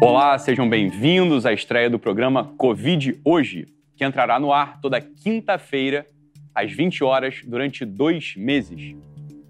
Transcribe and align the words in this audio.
Olá, 0.00 0.38
sejam 0.38 0.68
bem-vindos 0.68 1.46
à 1.46 1.52
estreia 1.52 1.88
do 1.88 1.98
programa 1.98 2.44
Covid 2.58 3.18
Hoje, 3.24 3.68
que 3.96 4.04
entrará 4.04 4.38
no 4.38 4.52
ar 4.52 4.80
toda 4.80 5.00
quinta-feira, 5.00 6.06
às 6.54 6.70
20 6.70 7.02
horas, 7.02 7.42
durante 7.46 7.84
dois 7.84 8.34
meses. 8.36 8.94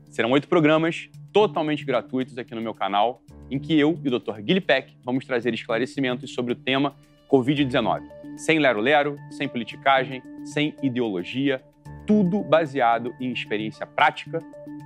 Serão 0.09 0.30
oito 0.30 0.49
programas 0.49 1.08
totalmente 1.33 1.85
gratuitos 1.85 2.38
aqui 2.38 2.54
no 2.54 2.63
meu 2.63 2.74
canal, 2.74 3.22
em 3.51 3.58
que 3.58 3.79
eu 3.79 3.99
e 4.04 4.08
o 4.08 4.19
Dr. 4.19 4.40
Guilherme 4.40 4.60
Peck 4.60 4.97
vamos 5.04 5.24
trazer 5.24 5.53
esclarecimentos 5.53 6.33
sobre 6.33 6.53
o 6.53 6.56
tema 6.56 6.95
Covid-19. 7.29 8.03
Sem 8.37 8.58
lero-lero, 8.58 9.17
sem 9.31 9.49
politicagem, 9.49 10.22
sem 10.45 10.74
ideologia, 10.83 11.63
tudo 12.09 12.43
baseado 12.43 13.15
em 13.21 13.31
experiência 13.31 13.87
prática, 13.87 14.38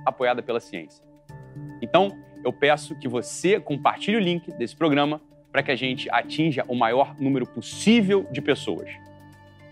apoiada 0.05 0.43
pela 0.43 0.59
ciência. 0.59 1.01
Então, 1.81 2.11
eu 2.43 2.51
peço 2.51 2.95
que 2.99 3.07
você 3.07 3.61
compartilhe 3.61 4.17
o 4.17 4.19
link 4.19 4.51
desse 4.57 4.75
programa 4.75 5.21
para 5.49 5.63
que 5.63 5.71
a 5.71 5.75
gente 5.75 6.09
atinja 6.11 6.65
o 6.67 6.75
maior 6.75 7.15
número 7.17 7.47
possível 7.47 8.27
de 8.29 8.41
pessoas. 8.41 8.91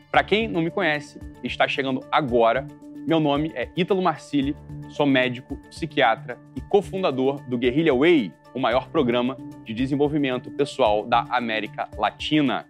Para 0.10 0.24
quem 0.24 0.48
não 0.48 0.62
me 0.62 0.72
conhece 0.72 1.20
está 1.44 1.68
chegando 1.68 2.02
agora, 2.10 2.66
meu 3.06 3.20
nome 3.20 3.52
é 3.54 3.68
Ítalo 3.76 4.02
Marcilli, 4.02 4.56
sou 4.88 5.06
médico, 5.06 5.58
psiquiatra 5.70 6.38
e 6.56 6.62
cofundador 6.62 7.42
do 7.50 7.58
Guerrilla 7.58 7.94
Way, 7.94 8.32
o 8.54 8.60
maior 8.60 8.88
programa 8.88 9.36
de 9.66 9.74
desenvolvimento 9.74 10.50
pessoal 10.52 11.06
da 11.06 11.26
América 11.30 11.90
Latina. 11.98 12.66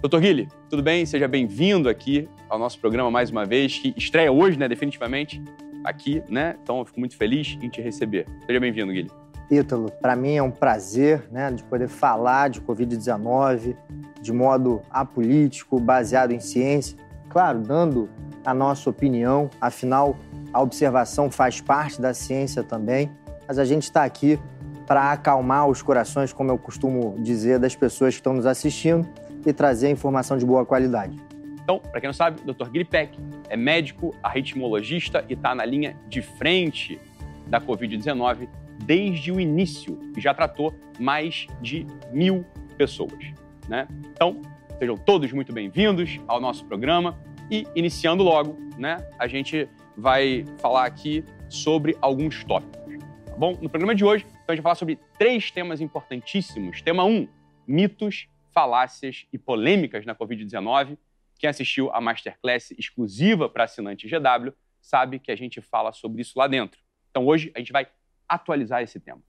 Doutor 0.00 0.20
Guilherme, 0.20 0.50
tudo 0.68 0.82
bem? 0.82 1.06
Seja 1.06 1.28
bem-vindo 1.28 1.88
aqui 1.88 2.28
ao 2.54 2.58
nosso 2.58 2.78
programa 2.78 3.10
mais 3.10 3.30
uma 3.30 3.44
vez, 3.44 3.78
que 3.78 3.92
estreia 3.96 4.30
hoje, 4.30 4.56
né, 4.58 4.68
definitivamente, 4.68 5.42
aqui, 5.82 6.22
né? 6.28 6.56
Então 6.62 6.78
eu 6.78 6.84
fico 6.84 7.00
muito 7.00 7.16
feliz 7.16 7.58
em 7.60 7.68
te 7.68 7.82
receber. 7.82 8.26
Seja 8.46 8.60
bem-vindo, 8.60 8.92
Guilherme. 8.92 9.10
Ítalo, 9.50 9.90
para 10.00 10.16
mim 10.16 10.36
é 10.36 10.42
um 10.42 10.50
prazer 10.50 11.24
né, 11.30 11.50
de 11.50 11.62
poder 11.64 11.88
falar 11.88 12.48
de 12.48 12.60
Covid-19 12.62 13.76
de 14.22 14.32
modo 14.32 14.80
apolítico, 14.88 15.78
baseado 15.78 16.30
em 16.30 16.40
ciência, 16.40 16.96
claro, 17.28 17.58
dando 17.58 18.08
a 18.44 18.54
nossa 18.54 18.88
opinião, 18.88 19.50
afinal, 19.60 20.16
a 20.52 20.62
observação 20.62 21.30
faz 21.30 21.60
parte 21.60 22.00
da 22.00 22.14
ciência 22.14 22.62
também, 22.62 23.10
mas 23.46 23.58
a 23.58 23.64
gente 23.64 23.82
está 23.82 24.04
aqui 24.04 24.38
para 24.86 25.12
acalmar 25.12 25.68
os 25.68 25.82
corações, 25.82 26.32
como 26.32 26.50
eu 26.50 26.56
costumo 26.56 27.16
dizer, 27.18 27.58
das 27.58 27.76
pessoas 27.76 28.14
que 28.14 28.20
estão 28.20 28.32
nos 28.32 28.46
assistindo 28.46 29.06
e 29.44 29.52
trazer 29.52 29.90
informação 29.90 30.38
de 30.38 30.46
boa 30.46 30.64
qualidade. 30.64 31.33
Então, 31.64 31.78
para 31.78 31.98
quem 31.98 32.08
não 32.08 32.14
sabe, 32.14 32.40
o 32.42 32.52
Dr. 32.52 32.68
Peck 32.88 33.18
é 33.48 33.56
médico, 33.56 34.14
arritmologista 34.22 35.24
e 35.28 35.32
está 35.32 35.54
na 35.54 35.64
linha 35.64 35.96
de 36.08 36.20
frente 36.20 37.00
da 37.46 37.58
Covid-19 37.58 38.46
desde 38.84 39.32
o 39.32 39.40
início 39.40 39.98
e 40.14 40.20
já 40.20 40.34
tratou 40.34 40.74
mais 41.00 41.46
de 41.62 41.86
mil 42.12 42.44
pessoas. 42.76 43.32
Né? 43.66 43.88
Então, 44.12 44.42
sejam 44.78 44.94
todos 44.94 45.32
muito 45.32 45.54
bem-vindos 45.54 46.20
ao 46.28 46.38
nosso 46.38 46.66
programa 46.66 47.18
e 47.50 47.66
iniciando 47.74 48.22
logo, 48.22 48.58
né, 48.76 48.98
a 49.18 49.26
gente 49.26 49.66
vai 49.96 50.44
falar 50.58 50.84
aqui 50.84 51.24
sobre 51.48 51.96
alguns 52.00 52.44
tópicos. 52.44 52.98
Tá 53.24 53.36
bom? 53.36 53.56
No 53.60 53.70
programa 53.70 53.94
de 53.94 54.04
hoje, 54.04 54.26
então, 54.26 54.52
a 54.52 54.52
gente 54.52 54.62
vai 54.62 54.70
falar 54.70 54.74
sobre 54.74 54.98
três 55.18 55.50
temas 55.50 55.80
importantíssimos. 55.80 56.82
Tema 56.82 57.04
1, 57.04 57.10
um, 57.10 57.28
mitos, 57.66 58.28
falácias 58.52 59.26
e 59.32 59.38
polêmicas 59.38 60.04
na 60.04 60.14
Covid-19. 60.14 60.98
Quem 61.38 61.48
assistiu 61.48 61.90
a 61.92 62.00
Masterclass 62.00 62.70
exclusiva 62.72 63.48
para 63.48 63.64
assinante 63.64 64.08
GW 64.08 64.52
sabe 64.80 65.18
que 65.18 65.30
a 65.30 65.36
gente 65.36 65.60
fala 65.60 65.92
sobre 65.92 66.22
isso 66.22 66.38
lá 66.38 66.46
dentro. 66.46 66.80
Então 67.10 67.26
hoje 67.26 67.50
a 67.54 67.58
gente 67.58 67.72
vai 67.72 67.86
atualizar 68.28 68.82
esse 68.82 69.00
tema. 69.00 69.22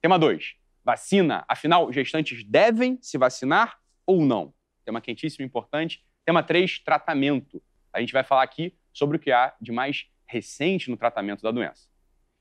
Tema 0.00 0.18
2. 0.18 0.56
Vacina. 0.84 1.44
Afinal, 1.48 1.92
gestantes 1.92 2.42
devem 2.44 2.98
se 3.02 3.18
vacinar 3.18 3.78
ou 4.06 4.24
não? 4.24 4.54
Tema 4.84 5.00
quentíssimo, 5.00 5.44
importante. 5.44 6.04
Tema 6.24 6.42
3. 6.42 6.78
Tratamento. 6.80 7.62
A 7.92 8.00
gente 8.00 8.12
vai 8.12 8.24
falar 8.24 8.42
aqui 8.42 8.74
sobre 8.92 9.16
o 9.16 9.20
que 9.20 9.30
há 9.30 9.54
de 9.60 9.72
mais 9.72 10.06
recente 10.26 10.90
no 10.90 10.96
tratamento 10.96 11.42
da 11.42 11.50
doença. 11.50 11.88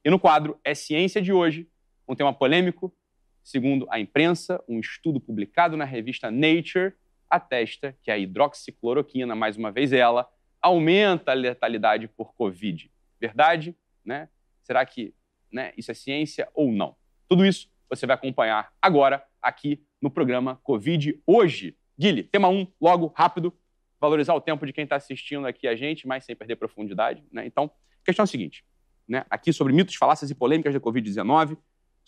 E 0.03 0.09
no 0.09 0.19
quadro 0.19 0.59
É 0.63 0.74
Ciência 0.74 1.22
de 1.22 1.34
hoje, 1.34 1.69
um 2.07 2.16
tema 2.16 2.34
polêmico. 2.34 2.95
Segundo 3.44 3.88
a 3.90 4.00
imprensa, 4.00 4.63
um 4.68 4.79
estudo 4.79 5.19
publicado 5.19 5.75
na 5.75 5.85
revista 5.85 6.29
Nature 6.31 6.94
atesta 7.29 7.95
que 8.01 8.09
a 8.12 8.17
hidroxicloroquina, 8.17 9.35
mais 9.35 9.57
uma 9.57 9.72
vez 9.72 9.94
ela, 9.94 10.28
aumenta 10.62 11.31
a 11.31 11.35
letalidade 11.35 12.07
por 12.07 12.34
Covid. 12.34 12.91
Verdade? 13.19 13.75
Né? 14.03 14.29
Será 14.63 14.85
que 14.85 15.13
né, 15.51 15.73
isso 15.78 15.91
é 15.91 15.94
ciência 15.94 16.47
ou 16.53 16.72
não. 16.72 16.95
Tudo 17.28 17.45
isso 17.45 17.69
você 17.89 18.06
vai 18.06 18.16
acompanhar 18.16 18.72
agora 18.81 19.23
aqui 19.41 19.84
no 20.01 20.09
programa 20.09 20.59
Covid 20.63 21.19
Hoje. 21.25 21.75
Guilherme, 21.97 22.23
tema 22.23 22.47
1, 22.47 22.59
um, 22.59 22.68
logo, 22.79 23.13
rápido, 23.16 23.53
valorizar 24.00 24.34
o 24.34 24.41
tempo 24.41 24.66
de 24.66 24.72
quem 24.72 24.84
está 24.84 24.95
assistindo 24.95 25.45
aqui 25.45 25.68
a 25.68 25.75
gente, 25.75 26.07
mas 26.07 26.23
sem 26.23 26.35
perder 26.35 26.56
profundidade. 26.56 27.23
Né? 27.31 27.45
Então, 27.45 27.66
a 27.66 28.06
questão 28.06 28.23
é 28.23 28.25
a 28.25 28.28
seguinte, 28.28 28.63
né? 29.07 29.25
aqui 29.29 29.51
sobre 29.51 29.73
mitos, 29.73 29.95
falácias 29.95 30.31
e 30.31 30.35
polêmicas 30.35 30.73
da 30.73 30.79
Covid-19, 30.79 31.57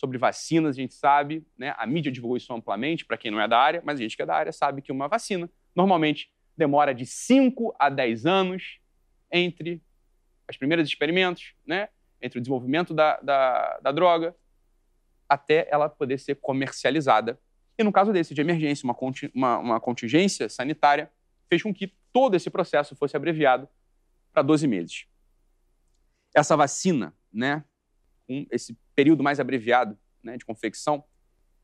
sobre 0.01 0.17
vacinas, 0.17 0.75
a 0.75 0.81
gente 0.81 0.95
sabe, 0.95 1.45
né? 1.55 1.75
a 1.77 1.85
mídia 1.85 2.11
divulgou 2.11 2.35
isso 2.35 2.51
amplamente, 2.51 3.05
para 3.05 3.15
quem 3.17 3.29
não 3.29 3.39
é 3.39 3.47
da 3.47 3.59
área, 3.59 3.83
mas 3.85 3.99
a 3.99 4.01
gente 4.01 4.15
que 4.15 4.23
é 4.23 4.25
da 4.25 4.35
área 4.35 4.51
sabe 4.51 4.81
que 4.81 4.91
uma 4.91 5.07
vacina 5.07 5.47
normalmente 5.75 6.31
demora 6.57 6.91
de 6.91 7.05
5 7.05 7.75
a 7.77 7.87
10 7.87 8.25
anos 8.25 8.79
entre 9.31 9.79
os 10.49 10.57
primeiros 10.57 10.87
experimentos, 10.87 11.53
né? 11.65 11.89
entre 12.19 12.39
o 12.39 12.41
desenvolvimento 12.41 12.95
da, 12.95 13.19
da, 13.21 13.79
da 13.79 13.91
droga 13.91 14.35
até 15.29 15.67
ela 15.69 15.87
poder 15.87 16.17
ser 16.17 16.35
comercializada. 16.35 17.39
E 17.77 17.83
no 17.83 17.91
caso 17.91 18.11
desse 18.11 18.33
de 18.33 18.41
emergência, 18.41 18.83
uma, 18.83 18.95
uma, 19.33 19.57
uma 19.59 19.79
contingência 19.79 20.49
sanitária, 20.49 21.11
fez 21.47 21.61
com 21.61 21.71
que 21.73 21.93
todo 22.11 22.35
esse 22.35 22.49
processo 22.49 22.95
fosse 22.95 23.15
abreviado 23.15 23.69
para 24.33 24.41
12 24.41 24.67
meses. 24.67 25.05
Essa 26.35 26.57
vacina, 26.57 27.13
né, 27.31 27.63
com 28.27 28.47
esse 28.51 28.75
período 29.01 29.23
mais 29.23 29.39
abreviado 29.39 29.97
né, 30.23 30.37
de 30.37 30.45
confecção, 30.45 31.03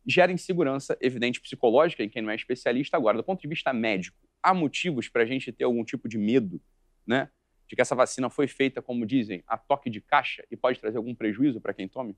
gera 0.07 0.31
insegurança 0.31 0.97
evidente 0.99 1.39
psicológica 1.39 2.01
em 2.01 2.09
quem 2.09 2.23
não 2.23 2.31
é 2.31 2.35
especialista. 2.35 2.97
Agora, 2.97 3.15
do 3.15 3.23
ponto 3.23 3.39
de 3.39 3.47
vista 3.47 3.71
médico, 3.71 4.17
há 4.41 4.55
motivos 4.55 5.07
para 5.07 5.21
a 5.21 5.25
gente 5.25 5.51
ter 5.51 5.63
algum 5.63 5.83
tipo 5.83 6.09
de 6.09 6.17
medo 6.17 6.59
né, 7.05 7.29
de 7.67 7.75
que 7.75 7.81
essa 7.81 7.93
vacina 7.93 8.27
foi 8.27 8.47
feita, 8.47 8.81
como 8.81 9.05
dizem, 9.05 9.43
a 9.45 9.55
toque 9.55 9.87
de 9.87 10.01
caixa 10.01 10.43
e 10.49 10.57
pode 10.57 10.79
trazer 10.79 10.97
algum 10.97 11.13
prejuízo 11.13 11.61
para 11.61 11.75
quem 11.75 11.87
tome? 11.87 12.17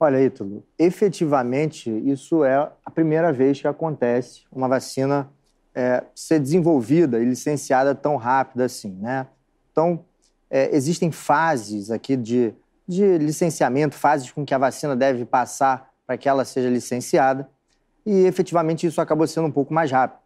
Olha, 0.00 0.20
Ítalo, 0.20 0.66
efetivamente 0.76 1.88
isso 1.88 2.42
é 2.42 2.56
a 2.84 2.90
primeira 2.90 3.32
vez 3.32 3.60
que 3.60 3.68
acontece 3.68 4.42
uma 4.50 4.66
vacina 4.66 5.30
é, 5.72 6.02
ser 6.12 6.40
desenvolvida 6.40 7.22
e 7.22 7.24
licenciada 7.24 7.94
tão 7.94 8.16
rápido 8.16 8.62
assim, 8.62 8.96
né? 8.96 9.28
Então, 9.70 10.04
é, 10.50 10.74
existem 10.74 11.12
fases 11.12 11.92
aqui 11.92 12.16
de, 12.16 12.52
de 12.90 13.18
licenciamento, 13.18 13.94
fases 13.94 14.30
com 14.32 14.44
que 14.44 14.52
a 14.52 14.58
vacina 14.58 14.96
deve 14.96 15.24
passar 15.24 15.90
para 16.06 16.18
que 16.18 16.28
ela 16.28 16.44
seja 16.44 16.68
licenciada 16.68 17.48
e 18.04 18.24
efetivamente 18.26 18.86
isso 18.86 19.00
acabou 19.00 19.26
sendo 19.26 19.46
um 19.46 19.50
pouco 19.52 19.72
mais 19.72 19.90
rápido. 19.90 20.18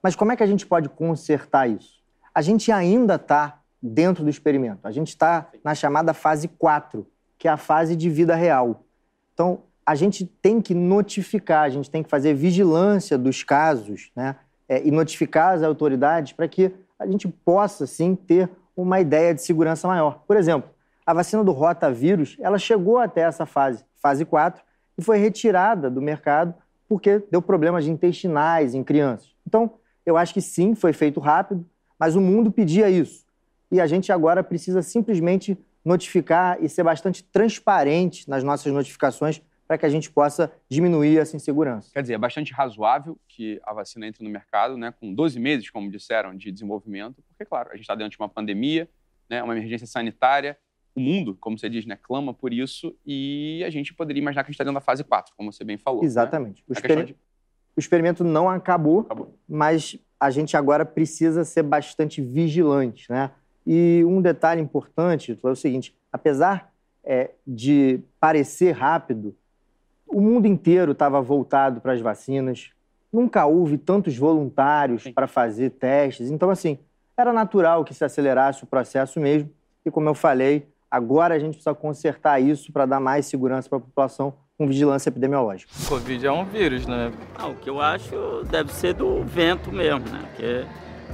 Mas 0.00 0.14
como 0.14 0.30
é 0.30 0.36
que 0.36 0.42
a 0.42 0.46
gente 0.46 0.64
pode 0.64 0.88
consertar 0.88 1.68
isso? 1.68 2.00
A 2.34 2.40
gente 2.40 2.70
ainda 2.70 3.16
está 3.16 3.60
dentro 3.82 4.22
do 4.22 4.30
experimento. 4.30 4.86
A 4.86 4.92
gente 4.92 5.08
está 5.08 5.48
na 5.64 5.74
chamada 5.74 6.14
fase 6.14 6.46
4, 6.46 7.04
que 7.36 7.48
é 7.48 7.50
a 7.50 7.56
fase 7.56 7.96
de 7.96 8.08
vida 8.08 8.36
real. 8.36 8.84
Então, 9.34 9.60
a 9.84 9.96
gente 9.96 10.24
tem 10.24 10.60
que 10.60 10.74
notificar, 10.74 11.64
a 11.64 11.70
gente 11.70 11.90
tem 11.90 12.02
que 12.02 12.08
fazer 12.08 12.34
vigilância 12.34 13.18
dos 13.18 13.42
casos 13.42 14.12
né? 14.14 14.36
É, 14.68 14.86
e 14.86 14.92
notificar 14.92 15.54
as 15.54 15.62
autoridades 15.62 16.32
para 16.32 16.46
que 16.46 16.72
a 16.98 17.06
gente 17.06 17.26
possa, 17.26 17.84
sim, 17.84 18.14
ter 18.14 18.48
uma 18.76 19.00
ideia 19.00 19.34
de 19.34 19.42
segurança 19.42 19.88
maior. 19.88 20.22
Por 20.26 20.36
exemplo, 20.36 20.70
a 21.04 21.12
vacina 21.12 21.42
do 21.42 21.52
rotavírus, 21.52 22.36
ela 22.40 22.58
chegou 22.58 22.98
até 22.98 23.22
essa 23.22 23.46
fase, 23.46 23.84
fase 23.96 24.24
4, 24.24 24.62
e 24.98 25.02
foi 25.02 25.18
retirada 25.18 25.90
do 25.90 26.00
mercado 26.00 26.54
porque 26.88 27.22
deu 27.30 27.40
problemas 27.40 27.86
intestinais 27.86 28.74
em 28.74 28.84
crianças. 28.84 29.34
Então, 29.46 29.74
eu 30.04 30.16
acho 30.16 30.34
que 30.34 30.40
sim, 30.40 30.74
foi 30.74 30.92
feito 30.92 31.20
rápido, 31.20 31.66
mas 31.98 32.14
o 32.16 32.20
mundo 32.20 32.50
pedia 32.50 32.90
isso 32.90 33.24
e 33.72 33.80
a 33.80 33.86
gente 33.86 34.12
agora 34.12 34.44
precisa 34.44 34.82
simplesmente 34.82 35.56
notificar 35.82 36.62
e 36.62 36.68
ser 36.68 36.82
bastante 36.82 37.24
transparente 37.24 38.28
nas 38.28 38.44
nossas 38.44 38.70
notificações 38.70 39.40
para 39.66 39.78
que 39.78 39.86
a 39.86 39.88
gente 39.88 40.10
possa 40.10 40.52
diminuir 40.68 41.16
essa 41.16 41.34
insegurança. 41.34 41.90
Quer 41.94 42.02
dizer, 42.02 42.14
é 42.14 42.18
bastante 42.18 42.52
razoável 42.52 43.18
que 43.26 43.58
a 43.64 43.72
vacina 43.72 44.06
entre 44.06 44.22
no 44.22 44.28
mercado 44.28 44.76
né, 44.76 44.92
com 45.00 45.14
12 45.14 45.40
meses, 45.40 45.70
como 45.70 45.90
disseram, 45.90 46.36
de 46.36 46.52
desenvolvimento, 46.52 47.22
porque, 47.26 47.46
claro, 47.46 47.70
a 47.70 47.72
gente 47.72 47.84
está 47.84 47.94
dentro 47.94 48.10
de 48.10 48.18
uma 48.18 48.28
pandemia, 48.28 48.86
né, 49.30 49.42
uma 49.42 49.56
emergência 49.56 49.86
sanitária, 49.86 50.58
o 50.94 51.00
mundo, 51.00 51.36
como 51.40 51.58
você 51.58 51.68
diz, 51.68 51.86
né, 51.86 51.98
clama 52.00 52.34
por 52.34 52.52
isso 52.52 52.94
e 53.06 53.62
a 53.66 53.70
gente 53.70 53.94
poderia 53.94 54.20
imaginar 54.20 54.42
que 54.44 54.48
a 54.48 54.50
gente 54.50 54.56
está 54.56 54.64
dentro 54.64 54.74
da 54.74 54.80
fase 54.80 55.02
4, 55.02 55.34
como 55.36 55.52
você 55.52 55.64
bem 55.64 55.78
falou. 55.78 56.00
Né? 56.00 56.06
Exatamente. 56.06 56.58
Né? 56.58 56.64
O, 56.68 56.72
exper... 56.72 57.04
de... 57.04 57.12
o, 57.12 57.80
experimento 57.80 58.24
não 58.24 58.48
acabou, 58.48 59.00
acabou, 59.00 59.34
mas 59.48 59.98
a 60.20 60.30
gente 60.30 60.56
agora 60.56 60.84
precisa 60.84 61.44
ser 61.44 61.62
bastante 61.62 62.20
vigilante, 62.20 63.10
né? 63.10 63.30
E 63.66 64.04
um 64.04 64.20
detalhe 64.20 64.60
importante 64.60 65.38
é 65.42 65.48
o 65.48 65.54
seguinte: 65.54 65.96
apesar 66.12 66.72
é, 67.04 67.30
de 67.46 68.00
parecer 68.20 68.72
rápido, 68.72 69.34
o 70.06 70.20
mundo 70.20 70.46
inteiro 70.46 70.92
estava 70.92 71.20
voltado 71.20 71.80
para 71.80 71.92
as 71.92 72.00
vacinas. 72.00 72.70
Nunca 73.12 73.44
houve 73.46 73.78
tantos 73.78 74.16
voluntários 74.16 75.08
para 75.08 75.26
fazer 75.26 75.70
testes. 75.70 76.30
Então, 76.30 76.50
assim, 76.50 76.78
era 77.16 77.32
natural 77.32 77.84
que 77.84 77.94
se 77.94 78.04
acelerasse 78.04 78.64
o 78.64 78.66
processo 78.66 79.20
mesmo. 79.20 79.50
E, 79.84 79.90
como 79.90 80.08
eu 80.08 80.14
falei, 80.14 80.66
agora 80.92 81.34
a 81.34 81.38
gente 81.38 81.54
precisa 81.54 81.74
consertar 81.74 82.38
isso 82.38 82.70
para 82.70 82.84
dar 82.84 83.00
mais 83.00 83.24
segurança 83.24 83.66
para 83.66 83.78
a 83.78 83.80
população 83.80 84.34
com 84.58 84.66
vigilância 84.66 85.08
epidemiológica. 85.08 85.72
O 85.84 85.88
Covid 85.88 86.26
é 86.26 86.30
um 86.30 86.44
vírus, 86.44 86.86
né? 86.86 87.10
Não, 87.38 87.52
o 87.52 87.54
que 87.56 87.70
eu 87.70 87.80
acho 87.80 88.44
deve 88.50 88.70
ser 88.70 88.92
do 88.92 89.24
vento 89.24 89.72
mesmo, 89.72 90.06
né? 90.10 90.20
Porque 90.28 90.66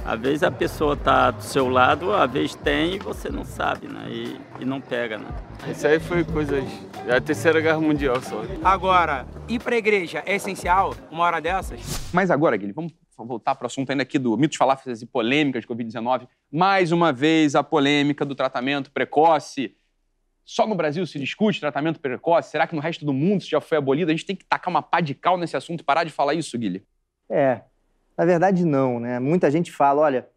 às 0.05 0.19
vezes 0.19 0.43
a 0.43 0.51
pessoa 0.51 0.93
está 0.95 1.31
do 1.31 1.41
seu 1.41 1.69
lado, 1.69 2.13
às 2.13 2.29
vezes 2.29 2.55
tem 2.55 2.95
e 2.95 2.99
você 2.99 3.29
não 3.29 3.45
sabe, 3.45 3.87
né? 3.87 4.05
E, 4.09 4.37
e 4.59 4.65
não 4.65 4.81
pega, 4.81 5.17
né? 5.17 5.27
Isso 5.69 5.87
aí 5.87 5.99
foi 5.99 6.25
coisas. 6.25 6.63
É 7.07 7.15
a 7.15 7.21
terceira 7.21 7.61
guerra 7.61 7.79
mundial 7.79 8.21
só. 8.21 8.43
Agora, 8.63 9.25
ir 9.47 9.59
para 9.59 9.75
a 9.75 9.77
igreja 9.77 10.21
é 10.25 10.35
essencial 10.35 10.93
uma 11.09 11.23
hora 11.23 11.39
dessas? 11.39 12.09
Mas 12.13 12.29
agora, 12.29 12.57
Guilherme, 12.57 12.73
vamos 12.73 12.93
voltar 13.25 13.55
para 13.55 13.65
o 13.65 13.67
assunto 13.67 13.89
ainda 13.89 14.03
aqui 14.03 14.19
do 14.19 14.37
mitos, 14.37 14.57
falácias 14.57 15.01
e 15.01 15.05
polêmicas 15.05 15.61
de 15.63 15.67
Covid-19. 15.67 16.27
Mais 16.51 16.91
uma 16.91 17.11
vez, 17.11 17.55
a 17.55 17.63
polêmica 17.63 18.25
do 18.25 18.35
tratamento 18.35 18.91
precoce. 18.91 19.75
Só 20.45 20.65
no 20.65 20.75
Brasil 20.75 21.05
se 21.05 21.19
discute 21.19 21.59
tratamento 21.59 21.99
precoce? 21.99 22.49
Será 22.49 22.65
que 22.65 22.75
no 22.75 22.81
resto 22.81 23.05
do 23.05 23.13
mundo 23.13 23.41
isso 23.41 23.49
já 23.49 23.61
foi 23.61 23.77
abolido? 23.77 24.11
A 24.11 24.13
gente 24.15 24.25
tem 24.25 24.35
que 24.35 24.45
tacar 24.45 24.69
uma 24.69 24.81
pá 24.81 24.99
de 24.99 25.13
cal 25.13 25.37
nesse 25.37 25.55
assunto 25.55 25.81
e 25.81 25.83
parar 25.83 26.03
de 26.03 26.11
falar 26.11 26.33
isso, 26.33 26.57
Guilherme? 26.57 26.87
É, 27.29 27.61
na 28.17 28.25
verdade, 28.25 28.65
não, 28.65 28.99
né? 28.99 29.19
Muita 29.19 29.51
gente 29.51 29.71
fala, 29.71 30.01
olha, 30.01 30.27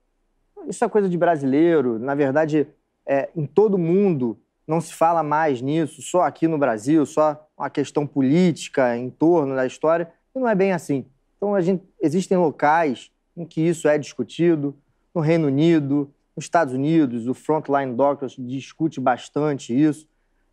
isso 0.68 0.84
é 0.84 0.88
coisa 0.88 1.08
de 1.08 1.16
brasileiro. 1.16 1.98
Na 1.98 2.14
verdade, 2.14 2.66
é, 3.06 3.30
em 3.34 3.46
todo 3.46 3.78
mundo 3.78 4.38
não 4.66 4.80
se 4.80 4.94
fala 4.94 5.22
mais 5.22 5.60
nisso, 5.60 6.00
só 6.02 6.22
aqui 6.22 6.46
no 6.46 6.58
Brasil, 6.58 7.04
só 7.04 7.48
uma 7.56 7.68
questão 7.68 8.06
política 8.06 8.96
em 8.96 9.10
torno 9.10 9.54
da 9.54 9.66
história. 9.66 10.12
E 10.34 10.38
não 10.38 10.48
é 10.48 10.54
bem 10.54 10.72
assim. 10.72 11.06
Então, 11.42 11.60
gente, 11.60 11.82
existem 12.00 12.38
locais 12.38 13.10
em 13.36 13.44
que 13.44 13.60
isso 13.60 13.88
é 13.88 13.98
discutido. 13.98 14.76
No 15.12 15.20
Reino 15.20 15.48
Unido, 15.48 16.08
nos 16.36 16.44
Estados 16.44 16.72
Unidos, 16.72 17.26
o 17.26 17.34
Frontline 17.34 17.96
Doctors 17.96 18.36
discute 18.38 19.00
bastante 19.00 19.74
isso. 19.74 20.08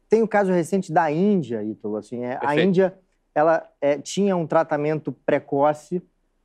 Tem 0.09 0.23
o 0.23 0.27
caso 0.27 0.51
recente 0.51 0.91
da 0.91 1.11
Índia, 1.11 1.63
Ítalo. 1.63 1.95
Assim, 1.95 2.23
é, 2.23 2.39
a 2.41 2.59
Índia 2.59 2.97
ela 3.35 3.69
é, 3.79 3.99
tinha 3.99 4.35
um 4.35 4.47
tratamento 4.47 5.11
precoce 5.11 6.01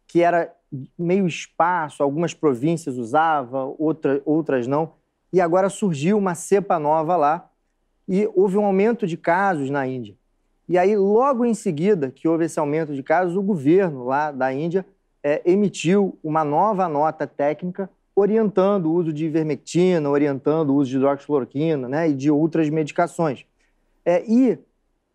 que 0.06 0.20
era 0.20 0.54
meio 0.98 1.26
espaço, 1.26 2.02
algumas 2.02 2.34
províncias 2.34 2.98
usavam, 2.98 3.74
outra, 3.78 4.20
outras 4.26 4.66
não. 4.66 4.92
E 5.32 5.40
agora 5.40 5.70
surgiu 5.70 6.18
uma 6.18 6.34
cepa 6.34 6.78
nova 6.78 7.16
lá 7.16 7.50
e 8.06 8.30
houve 8.34 8.58
um 8.58 8.66
aumento 8.66 9.06
de 9.06 9.16
casos 9.16 9.70
na 9.70 9.86
Índia. 9.86 10.14
E 10.68 10.78
aí, 10.78 10.96
logo 10.96 11.44
em 11.44 11.54
seguida 11.54 12.10
que 12.10 12.26
houve 12.26 12.44
esse 12.44 12.58
aumento 12.58 12.94
de 12.94 13.02
casos, 13.02 13.36
o 13.36 13.42
governo 13.42 14.04
lá 14.04 14.30
da 14.30 14.52
Índia 14.52 14.84
é, 15.22 15.42
emitiu 15.44 16.18
uma 16.22 16.44
nova 16.44 16.88
nota 16.88 17.26
técnica 17.26 17.90
orientando 18.16 18.86
o 18.86 18.92
uso 18.92 19.12
de 19.12 19.26
ivermectina, 19.26 20.08
orientando 20.08 20.70
o 20.70 20.74
uso 20.76 20.90
de 20.90 20.96
hidroxicloroquina 20.96 21.88
né, 21.88 22.08
e 22.08 22.14
de 22.14 22.30
outras 22.30 22.70
medicações. 22.70 23.44
É, 24.04 24.24
e 24.26 24.50
está 24.50 24.60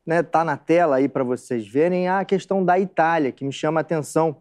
né, 0.06 0.24
tá 0.24 0.44
na 0.44 0.57
tela 0.57 0.98
aí 0.98 1.07
para 1.07 1.24
vocês 1.24 1.68
verem 1.68 2.10
a 2.10 2.25
questão 2.25 2.63
da 2.63 2.78
Itália, 2.78 3.31
que 3.31 3.45
me 3.45 3.52
chama 3.52 3.80
a 3.80 3.81
atenção 3.81 4.38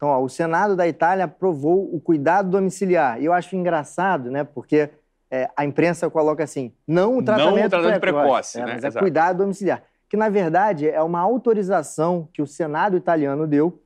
então, 0.00 0.08
ó, 0.08 0.22
o 0.22 0.30
Senado 0.30 0.74
da 0.74 0.88
Itália 0.88 1.26
aprovou 1.26 1.94
o 1.94 2.00
cuidado 2.00 2.48
domiciliar. 2.48 3.20
E 3.20 3.26
eu 3.26 3.34
acho 3.34 3.54
engraçado, 3.54 4.30
né? 4.30 4.44
Porque 4.44 4.88
é, 5.30 5.50
a 5.54 5.62
imprensa 5.62 6.08
coloca 6.08 6.42
assim, 6.42 6.72
não 6.88 7.18
o 7.18 7.22
tratamento, 7.22 7.58
não 7.58 7.66
o 7.66 7.68
tratamento 7.68 8.00
precoce, 8.00 8.24
precoce 8.24 8.60
é, 8.60 8.64
né? 8.64 8.80
mas 8.82 8.96
é 8.96 8.98
cuidado 8.98 9.36
domiciliar. 9.36 9.82
Que, 10.10 10.16
na 10.16 10.28
verdade, 10.28 10.88
é 10.88 11.00
uma 11.00 11.20
autorização 11.20 12.28
que 12.34 12.42
o 12.42 12.46
Senado 12.46 12.96
italiano 12.96 13.46
deu 13.46 13.80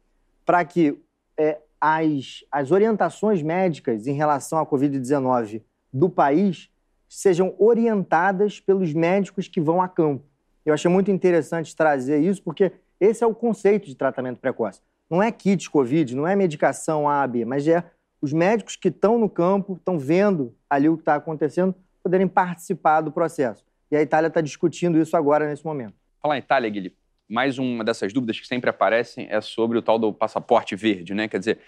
para 0.45 0.65
que 0.65 0.99
é, 1.37 1.59
as, 1.81 2.43
as 2.51 2.71
orientações 2.71 3.43
médicas 3.43 4.07
em 4.07 4.15
relação 4.15 4.59
à 4.59 4.67
Covid-19 4.67 5.63
do 5.93 6.09
país 6.09 6.71
sejam 7.07 7.55
orientadas 7.59 8.59
pelos 8.59 8.93
médicos 8.93 9.47
que 9.47 9.61
vão 9.61 9.81
a 9.81 9.87
campo. 9.87 10.25
Eu 10.65 10.73
achei 10.73 10.91
muito 10.91 11.11
interessante 11.11 11.77
trazer 11.77 12.19
isso, 12.21 12.43
porque 12.43 12.73
esse 12.99 13.23
é 13.23 13.27
o 13.27 13.35
conceito 13.35 13.87
de 13.87 13.95
tratamento 13.95 14.41
precoce. 14.41 14.81
Não 15.11 15.23
é 15.23 15.31
kit 15.31 15.71
Covid, 15.71 16.17
não 16.17 16.27
é 16.27 16.35
medicação 16.35 17.09
A, 17.09 17.27
B, 17.27 17.45
mas 17.45 17.69
é 17.69 17.85
os 18.21 18.33
médicos 18.33 18.77
que 18.77 18.89
estão 18.89 19.19
no 19.19 19.29
campo, 19.29 19.75
estão 19.75 19.99
vendo 19.99 20.55
ali 20.69 20.89
o 20.89 20.97
que 20.97 21.03
está 21.03 21.15
acontecendo, 21.17 21.75
poderem 22.03 22.27
participar 22.27 23.03
do 23.03 23.13
processo. 23.13 23.63
E 23.91 23.97
a 23.97 24.01
Itália 24.01 24.29
está 24.29 24.41
discutindo 24.41 24.99
isso 24.99 25.15
agora, 25.17 25.47
nesse 25.47 25.65
momento. 25.65 25.95
Falar 26.25 26.37
em 26.37 26.39
Itália, 26.39 26.71
Guilherme, 26.71 26.97
mais 27.29 27.59
uma 27.59 27.85
dessas 27.85 28.11
dúvidas 28.11 28.41
que 28.41 28.47
sempre 28.47 28.71
aparecem 28.71 29.27
é 29.29 29.43
sobre 29.43 29.77
o 29.77 29.83
tal 29.83 29.99
do 29.99 30.11
passaporte 30.11 30.75
verde, 30.75 31.13
né? 31.13 31.29
Quer 31.29 31.39
dizer, 31.39 31.59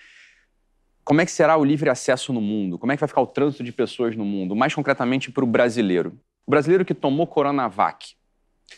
como 1.04 1.20
é 1.20 1.26
que 1.26 1.30
será 1.30 1.58
o 1.58 1.62
livre 1.62 1.90
acesso 1.90 2.32
no 2.32 2.40
mundo? 2.40 2.78
Como 2.78 2.90
é 2.90 2.96
que 2.96 3.00
vai 3.00 3.06
ficar 3.06 3.20
o 3.20 3.26
trânsito 3.26 3.62
de 3.62 3.70
pessoas 3.70 4.16
no 4.16 4.24
mundo? 4.24 4.56
Mais 4.56 4.74
concretamente 4.74 5.30
para 5.30 5.44
o 5.44 5.46
brasileiro. 5.46 6.18
O 6.46 6.50
brasileiro 6.50 6.86
que 6.86 6.94
tomou 6.94 7.26
Coronavac, 7.26 8.16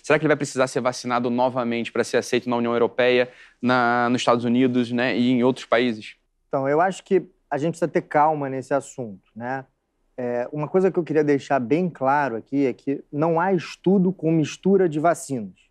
Será 0.02 0.18
que 0.18 0.24
ele 0.24 0.30
vai 0.30 0.36
precisar 0.36 0.66
ser 0.66 0.80
vacinado 0.80 1.30
novamente 1.30 1.92
para 1.92 2.02
ser 2.02 2.16
aceito 2.16 2.50
na 2.50 2.56
União 2.56 2.72
Europeia, 2.72 3.30
na, 3.62 4.08
nos 4.10 4.20
Estados 4.20 4.44
Unidos 4.44 4.90
né, 4.90 5.16
e 5.16 5.30
em 5.30 5.44
outros 5.44 5.64
países? 5.64 6.16
Então, 6.48 6.68
eu 6.68 6.80
acho 6.80 7.04
que 7.04 7.22
a 7.48 7.56
gente 7.56 7.70
precisa 7.70 7.88
ter 7.88 8.02
calma 8.02 8.50
nesse 8.50 8.74
assunto. 8.74 9.30
Né? 9.34 9.64
É, 10.16 10.48
uma 10.52 10.66
coisa 10.66 10.90
que 10.90 10.98
eu 10.98 11.04
queria 11.04 11.22
deixar 11.22 11.60
bem 11.60 11.88
claro 11.88 12.34
aqui 12.34 12.66
é 12.66 12.72
que 12.72 13.04
não 13.12 13.38
há 13.38 13.54
estudo 13.54 14.12
com 14.12 14.32
mistura 14.32 14.88
de 14.88 14.98
vacinas. 14.98 15.67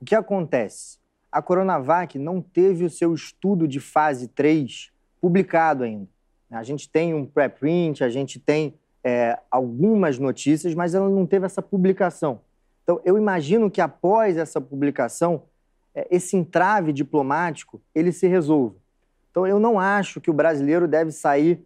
O 0.00 0.04
que 0.04 0.14
acontece? 0.14 0.98
A 1.30 1.42
Coronavac 1.42 2.18
não 2.18 2.40
teve 2.40 2.84
o 2.84 2.90
seu 2.90 3.12
estudo 3.12 3.66
de 3.66 3.80
fase 3.80 4.28
3 4.28 4.90
publicado 5.20 5.84
ainda. 5.84 6.08
A 6.50 6.62
gente 6.62 6.88
tem 6.88 7.12
um 7.12 7.26
preprint, 7.26 8.02
a 8.02 8.08
gente 8.08 8.38
tem 8.38 8.74
é, 9.04 9.38
algumas 9.50 10.18
notícias, 10.18 10.74
mas 10.74 10.94
ela 10.94 11.08
não 11.08 11.26
teve 11.26 11.44
essa 11.44 11.60
publicação. 11.60 12.40
Então, 12.82 13.00
eu 13.04 13.18
imagino 13.18 13.70
que 13.70 13.80
após 13.80 14.36
essa 14.38 14.60
publicação, 14.60 15.42
é, 15.94 16.06
esse 16.10 16.36
entrave 16.36 16.92
diplomático 16.92 17.80
ele 17.94 18.12
se 18.12 18.26
resolva. 18.26 18.76
Então, 19.30 19.46
eu 19.46 19.60
não 19.60 19.78
acho 19.78 20.20
que 20.20 20.30
o 20.30 20.34
brasileiro 20.34 20.88
deve 20.88 21.12
sair 21.12 21.62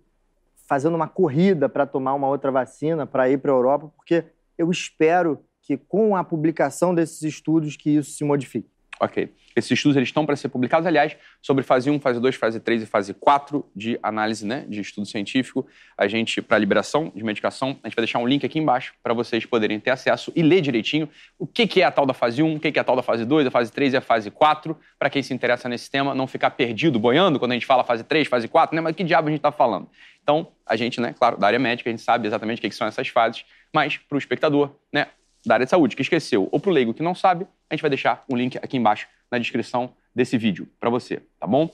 fazendo 0.66 0.94
uma 0.94 1.06
corrida 1.06 1.68
para 1.68 1.86
tomar 1.86 2.14
uma 2.14 2.28
outra 2.28 2.50
vacina, 2.50 3.06
para 3.06 3.28
ir 3.28 3.38
para 3.38 3.52
a 3.52 3.54
Europa, 3.54 3.92
porque 3.96 4.24
eu 4.58 4.70
espero 4.70 5.38
que 5.62 5.76
com 5.76 6.16
a 6.16 6.24
publicação 6.24 6.94
desses 6.94 7.22
estudos 7.22 7.76
que 7.76 7.90
isso 7.90 8.10
se 8.10 8.24
modifique. 8.24 8.68
Ok. 9.02 9.32
Esses 9.56 9.72
estudos 9.72 9.96
eles 9.96 10.08
estão 10.08 10.24
para 10.24 10.36
ser 10.36 10.48
publicados, 10.48 10.86
aliás, 10.86 11.16
sobre 11.42 11.64
fase 11.64 11.90
1, 11.90 11.98
fase 11.98 12.20
2, 12.20 12.36
fase 12.36 12.60
3 12.60 12.84
e 12.84 12.86
fase 12.86 13.12
4 13.12 13.66
de 13.74 13.98
análise 14.00 14.46
né, 14.46 14.64
de 14.68 14.80
estudo 14.80 15.06
científico. 15.06 15.66
A 15.98 16.06
gente, 16.06 16.40
para 16.40 16.56
liberação 16.56 17.12
de 17.14 17.22
medicação, 17.24 17.76
a 17.82 17.88
gente 17.88 17.96
vai 17.96 18.04
deixar 18.04 18.20
um 18.20 18.26
link 18.26 18.46
aqui 18.46 18.60
embaixo 18.60 18.94
para 19.02 19.12
vocês 19.12 19.44
poderem 19.44 19.80
ter 19.80 19.90
acesso 19.90 20.32
e 20.36 20.42
ler 20.42 20.60
direitinho 20.60 21.08
o 21.36 21.48
que, 21.48 21.66
que 21.66 21.82
é 21.82 21.84
a 21.84 21.90
tal 21.90 22.06
da 22.06 22.14
fase 22.14 22.42
1, 22.42 22.54
o 22.54 22.60
que, 22.60 22.70
que 22.70 22.78
é 22.78 22.82
a 22.82 22.84
tal 22.84 22.94
da 22.94 23.02
fase 23.02 23.24
2, 23.24 23.48
a 23.48 23.50
fase 23.50 23.72
3 23.72 23.94
e 23.94 23.96
a 23.96 24.00
fase 24.00 24.30
4, 24.30 24.76
para 24.98 25.10
quem 25.10 25.22
se 25.22 25.34
interessa 25.34 25.68
nesse 25.68 25.90
tema, 25.90 26.14
não 26.14 26.28
ficar 26.28 26.50
perdido, 26.50 26.98
boiando 26.98 27.40
quando 27.40 27.50
a 27.50 27.54
gente 27.54 27.66
fala 27.66 27.82
fase 27.82 28.04
3, 28.04 28.28
fase 28.28 28.46
4, 28.46 28.74
né? 28.74 28.80
Mas 28.80 28.94
que 28.94 29.02
diabo 29.02 29.26
a 29.26 29.30
gente 29.30 29.40
está 29.40 29.50
falando? 29.50 29.88
Então, 30.22 30.52
a 30.64 30.76
gente, 30.76 31.00
né, 31.00 31.12
claro, 31.12 31.36
da 31.36 31.48
área 31.48 31.58
médica, 31.58 31.90
a 31.90 31.92
gente 31.92 32.02
sabe 32.02 32.28
exatamente 32.28 32.58
o 32.58 32.62
que, 32.62 32.68
que 32.68 32.74
são 32.74 32.86
essas 32.86 33.08
fases, 33.08 33.44
mas 33.74 33.96
para 33.96 34.14
o 34.14 34.18
espectador, 34.18 34.70
né, 34.92 35.08
da 35.44 35.54
área 35.54 35.66
de 35.66 35.70
saúde 35.70 35.96
que 35.96 36.02
esqueceu, 36.02 36.48
ou 36.50 36.60
para 36.60 36.70
o 36.70 36.72
leigo 36.72 36.94
que 36.94 37.02
não 37.02 37.14
sabe, 37.14 37.46
a 37.68 37.74
gente 37.74 37.82
vai 37.82 37.90
deixar 37.90 38.24
um 38.28 38.36
link 38.36 38.56
aqui 38.58 38.76
embaixo 38.76 39.08
na 39.30 39.38
descrição 39.38 39.94
desse 40.14 40.36
vídeo 40.36 40.68
para 40.78 40.90
você, 40.90 41.22
tá 41.38 41.46
bom? 41.46 41.70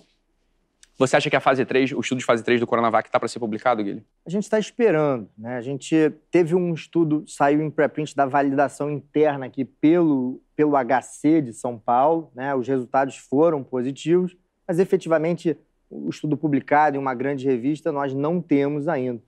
Você 0.98 1.16
acha 1.16 1.30
que 1.30 1.36
a 1.36 1.40
fase 1.40 1.64
3, 1.64 1.92
o 1.92 2.00
estudo 2.00 2.18
de 2.18 2.24
fase 2.24 2.42
3 2.42 2.58
do 2.58 2.66
Coronavac 2.66 3.08
está 3.08 3.20
para 3.20 3.28
ser 3.28 3.38
publicado, 3.38 3.84
Guilherme? 3.84 4.04
A 4.26 4.30
gente 4.30 4.42
está 4.42 4.58
esperando, 4.58 5.28
né? 5.38 5.56
A 5.56 5.60
gente 5.60 6.12
teve 6.28 6.56
um 6.56 6.74
estudo, 6.74 7.22
saiu 7.24 7.62
em 7.62 7.70
pré-print 7.70 8.16
da 8.16 8.26
validação 8.26 8.90
interna 8.90 9.46
aqui 9.46 9.64
pelo, 9.64 10.42
pelo 10.56 10.72
HC 10.72 11.40
de 11.40 11.52
São 11.52 11.78
Paulo, 11.78 12.32
né? 12.34 12.52
Os 12.52 12.66
resultados 12.66 13.16
foram 13.16 13.62
positivos, 13.62 14.36
mas 14.66 14.80
efetivamente 14.80 15.56
o 15.88 16.10
estudo 16.10 16.36
publicado 16.36 16.96
em 16.96 16.98
uma 16.98 17.14
grande 17.14 17.46
revista 17.46 17.92
nós 17.92 18.12
não 18.12 18.42
temos 18.42 18.88
ainda. 18.88 19.22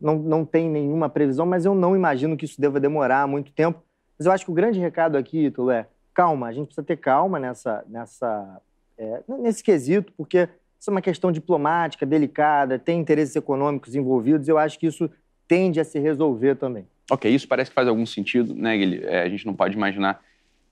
Não, 0.00 0.16
não 0.16 0.44
tem 0.44 0.68
nenhuma 0.68 1.08
previsão, 1.08 1.44
mas 1.44 1.64
eu 1.64 1.74
não 1.74 1.96
imagino 1.96 2.36
que 2.36 2.44
isso 2.44 2.60
deva 2.60 2.78
demorar 2.78 3.26
muito 3.26 3.52
tempo. 3.52 3.82
Mas 4.18 4.26
eu 4.26 4.32
acho 4.32 4.44
que 4.44 4.50
o 4.50 4.54
grande 4.54 4.78
recado 4.78 5.16
aqui, 5.16 5.46
Ítalo, 5.46 5.70
é 5.70 5.86
calma, 6.14 6.48
a 6.48 6.52
gente 6.52 6.66
precisa 6.66 6.84
ter 6.84 6.96
calma 6.96 7.38
nessa, 7.38 7.84
nessa, 7.88 8.60
é, 8.96 9.22
nesse 9.40 9.62
quesito, 9.62 10.12
porque 10.16 10.48
isso 10.78 10.90
é 10.90 10.92
uma 10.92 11.02
questão 11.02 11.30
diplomática, 11.30 12.04
delicada, 12.04 12.78
tem 12.78 12.98
interesses 12.98 13.34
econômicos 13.36 13.94
envolvidos, 13.94 14.48
eu 14.48 14.58
acho 14.58 14.78
que 14.78 14.86
isso 14.86 15.10
tende 15.46 15.80
a 15.80 15.84
se 15.84 15.98
resolver 15.98 16.56
também. 16.56 16.86
Ok, 17.10 17.30
isso 17.32 17.48
parece 17.48 17.70
que 17.70 17.74
faz 17.74 17.88
algum 17.88 18.04
sentido, 18.04 18.54
né, 18.54 18.76
Guilherme? 18.76 19.06
É, 19.06 19.22
a 19.22 19.28
gente 19.28 19.46
não 19.46 19.54
pode 19.54 19.76
imaginar 19.76 20.20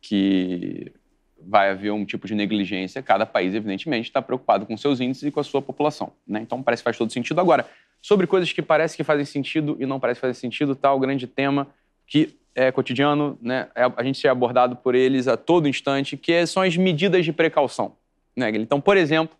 que 0.00 0.92
vai 1.40 1.70
haver 1.70 1.92
um 1.92 2.04
tipo 2.04 2.26
de 2.26 2.34
negligência. 2.34 3.02
Cada 3.02 3.24
país, 3.24 3.54
evidentemente, 3.54 4.08
está 4.08 4.20
preocupado 4.20 4.66
com 4.66 4.76
seus 4.76 5.00
índices 5.00 5.24
e 5.24 5.30
com 5.30 5.40
a 5.40 5.44
sua 5.44 5.62
população. 5.62 6.12
Né? 6.26 6.40
Então, 6.40 6.62
parece 6.62 6.82
que 6.82 6.84
faz 6.84 6.98
todo 6.98 7.12
sentido. 7.12 7.40
Agora, 7.40 7.66
sobre 8.06 8.24
coisas 8.28 8.52
que 8.52 8.62
parece 8.62 8.96
que 8.96 9.02
fazem 9.02 9.24
sentido 9.24 9.76
e 9.80 9.84
não 9.84 9.98
parece 9.98 10.20
fazer 10.20 10.34
sentido, 10.34 10.76
tal 10.76 10.96
grande 11.00 11.26
tema 11.26 11.66
que 12.06 12.38
é 12.54 12.70
cotidiano, 12.70 13.36
né? 13.42 13.68
É, 13.74 13.82
a 13.96 14.04
gente 14.04 14.24
é 14.24 14.30
abordado 14.30 14.76
por 14.76 14.94
eles 14.94 15.26
a 15.26 15.36
todo 15.36 15.66
instante, 15.66 16.16
que 16.16 16.46
são 16.46 16.62
as 16.62 16.76
medidas 16.76 17.24
de 17.24 17.32
precaução. 17.32 17.96
Né, 18.36 18.48
Então, 18.50 18.80
por 18.80 18.96
exemplo, 18.96 19.36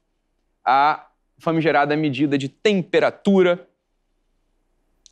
a 0.65 1.07
famigerada 1.39 1.97
medida 1.97 2.37
de 2.37 2.49
temperatura 2.49 3.69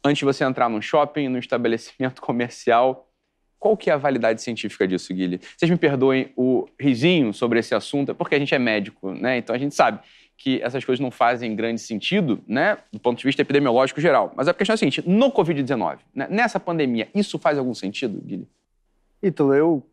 antes 0.02 0.18
de 0.18 0.24
você 0.24 0.42
entrar 0.42 0.68
num 0.68 0.82
shopping, 0.82 1.28
num 1.28 1.38
estabelecimento 1.38 2.20
comercial. 2.22 3.08
Qual 3.56 3.76
que 3.76 3.88
é 3.88 3.92
a 3.92 3.96
validade 3.96 4.42
científica 4.42 4.86
disso, 4.86 5.14
Guilherme? 5.14 5.40
Vocês 5.56 5.70
me 5.70 5.76
perdoem 5.76 6.32
o 6.36 6.68
risinho 6.78 7.32
sobre 7.32 7.60
esse 7.60 7.72
assunto, 7.72 8.10
é 8.10 8.14
porque 8.14 8.34
a 8.34 8.38
gente 8.38 8.52
é 8.52 8.58
médico, 8.58 9.12
né? 9.14 9.38
Então 9.38 9.54
a 9.54 9.58
gente 9.58 9.76
sabe 9.76 10.00
que 10.36 10.60
essas 10.62 10.84
coisas 10.84 11.00
não 11.00 11.10
fazem 11.10 11.54
grande 11.54 11.80
sentido, 11.80 12.40
né, 12.46 12.78
do 12.92 12.98
ponto 12.98 13.18
de 13.18 13.24
vista 13.24 13.42
epidemiológico 13.42 14.00
geral. 14.00 14.32
Mas 14.36 14.48
a 14.48 14.54
questão 14.54 14.72
é 14.72 14.76
a 14.76 14.78
seguinte: 14.78 15.02
no 15.08 15.30
Covid-19, 15.30 15.98
né, 16.14 16.26
nessa 16.30 16.58
pandemia, 16.58 17.08
isso 17.14 17.38
faz 17.38 17.58
algum 17.58 17.74
sentido, 17.74 18.20
Guilherme? 18.20 18.48
Ítalo, 19.22 19.54
eu 19.54 19.86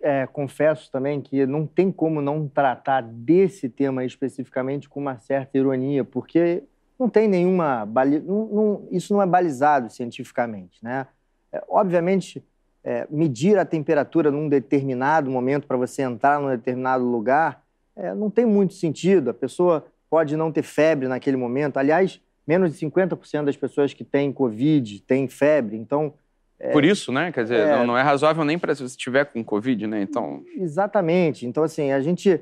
é, 0.00 0.26
confesso 0.26 0.90
também 0.92 1.20
que 1.20 1.44
não 1.46 1.66
tem 1.66 1.90
como 1.90 2.20
não 2.20 2.46
tratar 2.46 3.02
desse 3.02 3.68
tema 3.68 4.04
especificamente 4.04 4.88
com 4.88 5.00
uma 5.00 5.18
certa 5.18 5.58
ironia, 5.58 6.04
porque 6.04 6.62
não 6.98 7.08
tem 7.08 7.26
nenhuma. 7.26 7.84
Bali... 7.84 8.20
Não, 8.20 8.46
não, 8.46 8.88
isso 8.90 9.12
não 9.12 9.20
é 9.20 9.26
balizado 9.26 9.90
cientificamente. 9.90 10.78
Né? 10.82 11.06
É, 11.52 11.62
obviamente, 11.68 12.44
é, 12.84 13.06
medir 13.10 13.58
a 13.58 13.64
temperatura 13.64 14.30
num 14.30 14.48
determinado 14.48 15.28
momento 15.30 15.66
para 15.66 15.76
você 15.76 16.02
entrar 16.02 16.40
num 16.40 16.48
determinado 16.48 17.04
lugar 17.04 17.65
é, 17.96 18.14
não 18.14 18.30
tem 18.30 18.44
muito 18.44 18.74
sentido. 18.74 19.30
A 19.30 19.34
pessoa 19.34 19.86
pode 20.10 20.36
não 20.36 20.52
ter 20.52 20.62
febre 20.62 21.08
naquele 21.08 21.36
momento. 21.36 21.78
Aliás, 21.78 22.20
menos 22.46 22.72
de 22.72 22.86
50% 22.86 23.44
das 23.44 23.56
pessoas 23.56 23.92
que 23.92 24.04
têm 24.04 24.32
Covid 24.32 25.00
têm 25.00 25.26
febre. 25.26 25.76
Então. 25.76 26.14
É, 26.58 26.70
Por 26.70 26.84
isso, 26.84 27.10
né? 27.10 27.32
Quer 27.32 27.42
dizer, 27.44 27.60
é, 27.60 27.76
não, 27.76 27.86
não, 27.86 27.98
é 27.98 28.02
razoável 28.02 28.44
nem 28.44 28.58
para 28.58 28.74
se 28.74 28.82
você 28.82 28.92
estiver 28.92 29.24
com 29.24 29.42
Covid, 29.42 29.86
né? 29.86 30.02
Então. 30.02 30.44
Exatamente. 30.56 31.46
Então, 31.46 31.64
assim, 31.64 31.90
a 31.90 32.00
gente 32.00 32.40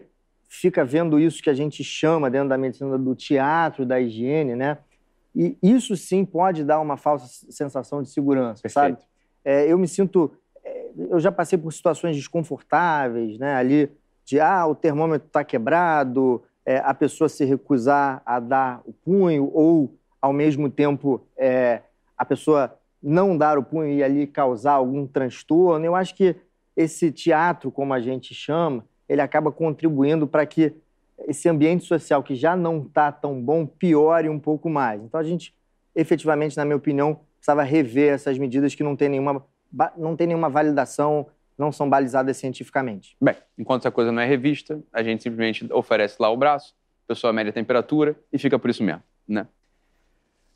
fica 0.49 0.85
vendo 0.85 1.19
isso 1.19 1.43
que 1.43 1.51
a 1.51 1.55
gente 1.55 1.83
chama 1.83 2.31
dentro 2.31 2.49
da 2.49 2.59
medicina 2.59 2.97
do 2.99 3.15
teatro, 3.15 3.87
da 3.87 4.01
higiene, 4.01 4.55
né? 4.55 4.79
E 5.35 5.57
isso 5.61 5.97
sim 5.97 6.25
pode 6.25 6.63
dar 6.63 6.81
uma 6.81 6.97
falsa 6.97 7.27
sensação 7.51 8.03
de 8.03 8.09
segurança, 8.09 8.63
Perfeito. 8.63 9.01
sabe? 9.01 9.09
É, 9.45 9.71
eu 9.71 9.77
me 9.77 9.89
sinto. 9.89 10.33
É, 10.65 10.91
eu 11.11 11.19
já 11.19 11.33
passei 11.33 11.59
por 11.59 11.73
situações 11.73 12.15
desconfortáveis, 12.15 13.37
né? 13.37 13.55
Ali 13.55 13.91
de 14.25 14.41
ah, 14.41 14.67
o 14.67 14.75
termômetro 14.75 15.27
está 15.27 15.45
quebrado, 15.45 16.43
é, 16.65 16.79
a 16.79 16.95
pessoa 16.95 17.29
se 17.29 17.45
recusar 17.45 18.23
a 18.25 18.41
dar 18.41 18.81
o 18.87 18.93
punho, 18.93 19.51
ou, 19.53 19.95
ao 20.21 20.33
mesmo 20.33 20.71
tempo, 20.71 21.21
é, 21.37 21.83
a 22.17 22.25
pessoa 22.25 22.79
não 23.03 23.37
dar 23.37 23.59
o 23.59 23.63
punho 23.63 23.91
e 23.91 24.03
ali 24.03 24.27
causar 24.27 24.73
algum 24.73 25.07
transtorno. 25.07 25.85
Eu 25.85 25.95
acho 25.95 26.15
que 26.15 26.35
esse 26.75 27.13
teatro, 27.13 27.71
como 27.71 27.93
a 27.93 28.01
gente 28.01 28.35
chama, 28.35 28.85
ele 29.09 29.21
acaba 29.21 29.53
contribuindo 29.53 30.27
para 30.27 30.47
que 30.47 30.75
esse 31.29 31.49
ambiente 31.49 31.85
social 31.85 32.23
que 32.23 32.35
já 32.35 32.57
não 32.57 32.83
está 32.83 33.13
tão 33.13 33.41
bom 33.41 33.67
piore 33.67 34.29
um 34.29 34.39
pouco 34.39 34.69
mais. 34.69 35.03
Então, 35.03 35.21
a 35.21 35.23
gente, 35.23 35.55
efetivamente, 35.95 36.57
na 36.57 36.65
minha 36.65 36.77
opinião, 36.77 37.21
precisava 37.37 37.63
rever 37.63 38.15
essas 38.15 38.39
medidas 38.39 38.75
que 38.75 38.83
não 38.83 38.97
têm 38.97 39.11
nenhuma, 39.11 39.45
não 39.97 40.17
tem 40.17 40.27
nenhuma 40.27 40.49
validação 40.49 41.27
não 41.59 41.71
são 41.73 41.89
balizadas 41.89 42.37
cientificamente. 42.37 43.17
Bem, 43.21 43.37
enquanto 43.59 43.83
essa 43.83 43.91
coisa 43.91 44.11
não 44.11 44.21
é 44.21 44.27
revista, 44.27 44.81
a 44.93 45.03
gente 45.03 45.23
simplesmente 45.23 45.67
oferece 45.73 46.17
lá 46.21 46.31
o 46.31 46.37
braço, 46.37 46.75
a 47.05 47.09
pessoa 47.09 47.33
mede 47.33 47.51
a 47.51 47.53
temperatura 47.53 48.17
e 48.33 48.39
fica 48.39 48.59
por 48.59 48.71
isso 48.71 48.83
mesmo, 48.83 49.03
né? 49.27 49.47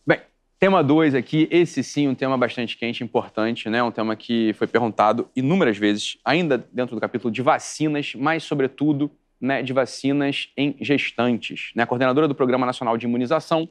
Bem, 0.07 0.21
tema 0.59 0.83
2 0.83 1.15
aqui, 1.15 1.47
esse 1.51 1.85
sim, 1.85 2.09
um 2.09 2.15
tema 2.15 2.37
bastante 2.37 2.77
quente, 2.77 3.05
importante, 3.05 3.69
né? 3.69 3.83
Um 3.83 3.91
tema 3.91 4.17
que 4.17 4.53
foi 4.55 4.67
perguntado 4.67 5.29
inúmeras 5.37 5.77
vezes, 5.77 6.19
ainda 6.25 6.59
dentro 6.73 6.97
do 6.97 7.01
capítulo 7.01 7.33
de 7.33 7.43
vacinas, 7.43 8.15
mas 8.15 8.43
sobretudo, 8.43 9.11
né, 9.41 9.63
de 9.63 9.73
vacinas 9.73 10.51
em 10.57 10.77
gestantes. 10.81 11.71
Né? 11.77 11.85
A 11.85 11.87
coordenadora 11.87 12.27
do 12.27 12.35
Programa 12.35 12.67
Nacional 12.67 12.97
de 12.97 13.07
Imunização 13.07 13.69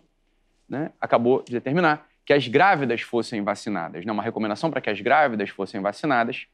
né, 0.70 0.92
acabou 1.02 1.44
de 1.44 1.52
determinar 1.52 2.08
que 2.26 2.32
as 2.32 2.48
grávidas 2.48 3.02
fossem 3.02 3.42
vacinadas, 3.42 4.06
né? 4.06 4.12
Uma 4.12 4.22
recomendação 4.24 4.70
para 4.70 4.82
que 4.82 4.90
as 4.90 5.00
grávidas 5.00 5.50
fossem 5.50 5.82
vacinadas 5.82 6.46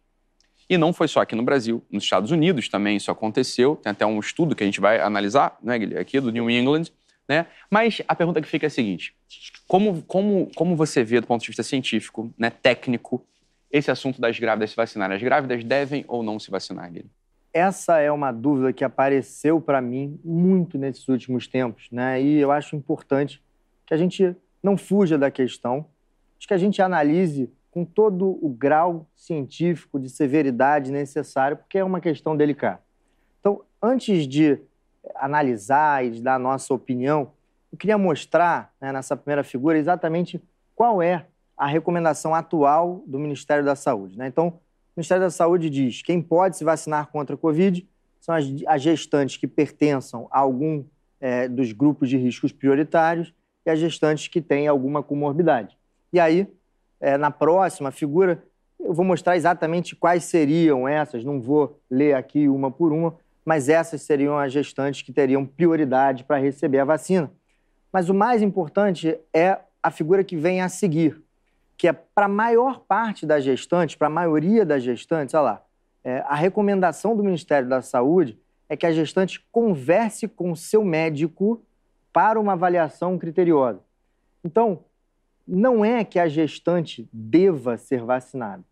e 0.70 0.78
não 0.78 0.94
foi 0.94 1.08
só 1.08 1.22
aqui 1.22 1.36
no 1.36 1.44
Brasil, 1.44 1.84
nos 1.92 2.04
Estados 2.04 2.32
Unidos 2.32 2.70
também 2.70 2.98
isso 2.98 3.12
aconteceu. 3.12 3.76
Tem 3.76 3.92
até 3.92 4.06
um 4.06 4.20
estudo 4.20 4.56
que 4.56 4.64
a 4.64 4.66
gente 4.66 4.80
vai 4.80 5.00
analisar, 5.00 5.58
né, 5.62 5.78
Guilherme, 5.78 6.02
aqui 6.02 6.20
do 6.20 6.32
New 6.32 6.50
England. 6.50 6.86
Né? 7.28 7.46
Mas 7.70 8.02
a 8.08 8.16
pergunta 8.16 8.42
que 8.42 8.48
fica 8.48 8.66
é 8.66 8.68
a 8.68 8.70
seguinte: 8.70 9.16
como, 9.68 10.02
como, 10.04 10.50
como 10.56 10.76
você 10.76 11.04
vê, 11.04 11.22
do 11.22 11.28
ponto 11.28 11.42
de 11.42 11.48
vista 11.48 11.64
científico, 11.64 12.34
né, 12.38 12.50
técnico, 12.50 13.26
esse 13.72 13.90
assunto 13.90 14.20
das 14.20 14.38
grávidas 14.38 14.72
se 14.72 14.76
vacinarem? 14.76 15.16
As 15.16 15.24
grávidas 15.24 15.64
devem 15.64 16.04
ou 16.08 16.22
não 16.22 16.40
se 16.40 16.52
vacinar, 16.52 16.88
Guilherme? 16.88 17.12
Essa 17.54 18.00
é 18.00 18.12
uma 18.12 18.32
dúvida 18.32 18.74
que 18.74 18.84
apareceu 18.84 19.62
para 19.62 19.80
mim 19.80 20.20
muito 20.24 20.78
nesses 20.78 21.08
últimos 21.08 21.46
tempos, 21.46 21.88
né? 21.92 22.20
E 22.20 22.40
eu 22.40 22.52
acho 22.52 22.76
importante 22.76 23.40
que 23.86 23.94
a 23.94 23.98
gente 23.98 24.36
não 24.62 24.76
fuja 24.76 25.20
da 25.20 25.30
questão, 25.30 25.86
que 26.40 26.54
a 26.54 26.58
gente 26.58 26.82
analise 26.82 27.50
com 27.74 27.84
todo 27.84 28.38
o 28.40 28.50
grau 28.50 29.08
científico 29.16 30.00
de 30.00 30.08
severidade 30.08 30.92
necessário, 30.92 31.58
porque 31.58 31.80
é 31.80 31.84
uma 31.84 32.00
questão 32.00 32.38
delicada. 32.38 32.80
Então, 33.40 33.64
antes 33.82 34.28
de 34.28 34.60
analisar 35.16 36.06
e 36.06 36.12
de 36.12 36.22
dar 36.22 36.36
a 36.36 36.40
nossa 36.40 36.72
opinião, 36.72 37.32
eu 37.72 37.78
queria 37.78 37.98
mostrar 37.98 38.72
né, 38.80 38.92
nessa 38.92 39.18
primeira 39.18 39.44
figura 39.44 39.76
exatamente 39.76 40.40
qual 40.76 41.02
é 41.02 41.26
a 41.58 41.66
recomendação 41.66 42.36
atual 42.36 43.04
do 43.08 43.18
Ministério 43.18 43.66
da 43.66 43.76
Saúde. 43.76 44.20
Né? 44.20 44.28
Então, 44.28 44.50
o 44.50 44.60
Ministério 44.96 45.24
da 45.24 45.32
Saúde 45.32 45.68
diz 45.68 46.04
quem 46.04 46.22
pode 46.22 46.56
se 46.56 46.64
vacinar 46.64 47.08
contra 47.08 47.34
a 47.34 47.38
Covid 47.38 47.90
são 48.22 48.36
as, 48.36 48.46
as 48.68 48.84
gestantes 48.84 49.38
que 49.38 49.48
pertençam 49.48 50.28
a 50.30 50.38
algum 50.38 50.86
é, 51.20 51.48
dos 51.48 51.72
grupos 51.72 52.08
de 52.08 52.18
riscos 52.18 52.52
prioritários 52.52 53.34
e 53.66 53.72
as 53.72 53.80
gestantes 53.80 54.28
que 54.28 54.42
têm 54.42 54.68
alguma 54.68 55.02
comorbidade. 55.02 55.76
E 56.12 56.20
aí, 56.20 56.48
é, 57.04 57.18
na 57.18 57.30
próxima 57.30 57.92
figura, 57.92 58.42
eu 58.80 58.94
vou 58.94 59.04
mostrar 59.04 59.36
exatamente 59.36 59.94
quais 59.94 60.24
seriam 60.24 60.88
essas, 60.88 61.22
não 61.22 61.42
vou 61.42 61.78
ler 61.92 62.16
aqui 62.16 62.48
uma 62.48 62.72
por 62.72 62.94
uma, 62.94 63.14
mas 63.44 63.68
essas 63.68 64.04
seriam 64.04 64.40
as 64.40 64.54
gestantes 64.54 65.02
que 65.02 65.12
teriam 65.12 65.46
prioridade 65.46 66.24
para 66.24 66.38
receber 66.38 66.80
a 66.80 66.86
vacina. 66.86 67.30
Mas 67.92 68.08
o 68.08 68.14
mais 68.14 68.42
importante 68.42 69.20
é 69.34 69.58
a 69.84 69.92
figura 69.92 70.24
que 70.24 70.38
vem 70.38 70.62
a 70.62 70.70
seguir, 70.70 71.22
que 71.76 71.90
é 71.90 71.92
para 71.92 72.28
a 72.28 72.30
maior 72.30 72.80
parte 72.80 73.26
das 73.26 73.44
gestantes, 73.44 73.98
para 73.98 74.08
a 74.08 74.10
maioria 74.10 74.66
das 74.66 74.82
gestantes, 74.82 75.36
olha 75.36 75.42
lá, 75.42 75.66
é, 76.06 76.24
a 76.26 76.36
recomendação 76.36 77.18
do 77.18 77.24
Ministério 77.24 77.68
da 77.68 77.82
Saúde 77.82 78.40
é 78.70 78.78
que 78.78 78.86
a 78.86 78.94
gestante 78.94 79.46
converse 79.52 80.26
com 80.26 80.56
seu 80.56 80.86
médico 80.86 81.62
para 82.14 82.40
uma 82.40 82.54
avaliação 82.54 83.18
criteriosa. 83.18 83.82
Então, 84.42 84.86
não 85.48 85.84
é 85.84 86.04
que 86.04 86.20
a 86.20 86.28
gestante 86.28 87.08
deva 87.12 87.78
ser 87.78 88.04
vacinada. 88.04 88.64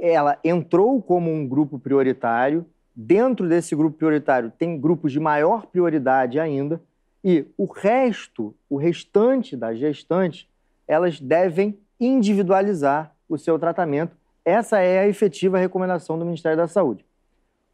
Ela 0.00 0.38
entrou 0.44 1.00
como 1.02 1.30
um 1.30 1.46
grupo 1.46 1.78
prioritário, 1.78 2.66
dentro 2.94 3.48
desse 3.48 3.74
grupo 3.74 3.96
prioritário 3.96 4.52
tem 4.56 4.78
grupos 4.78 5.12
de 5.12 5.18
maior 5.18 5.66
prioridade 5.66 6.38
ainda, 6.38 6.80
e 7.24 7.46
o 7.56 7.64
resto, 7.64 8.54
o 8.68 8.76
restante 8.76 9.56
das 9.56 9.78
gestantes, 9.78 10.46
elas 10.86 11.18
devem 11.18 11.78
individualizar 11.98 13.14
o 13.28 13.38
seu 13.38 13.58
tratamento. 13.58 14.14
Essa 14.44 14.80
é 14.80 14.98
a 14.98 15.08
efetiva 15.08 15.58
recomendação 15.58 16.18
do 16.18 16.24
Ministério 16.24 16.58
da 16.58 16.68
Saúde. 16.68 17.04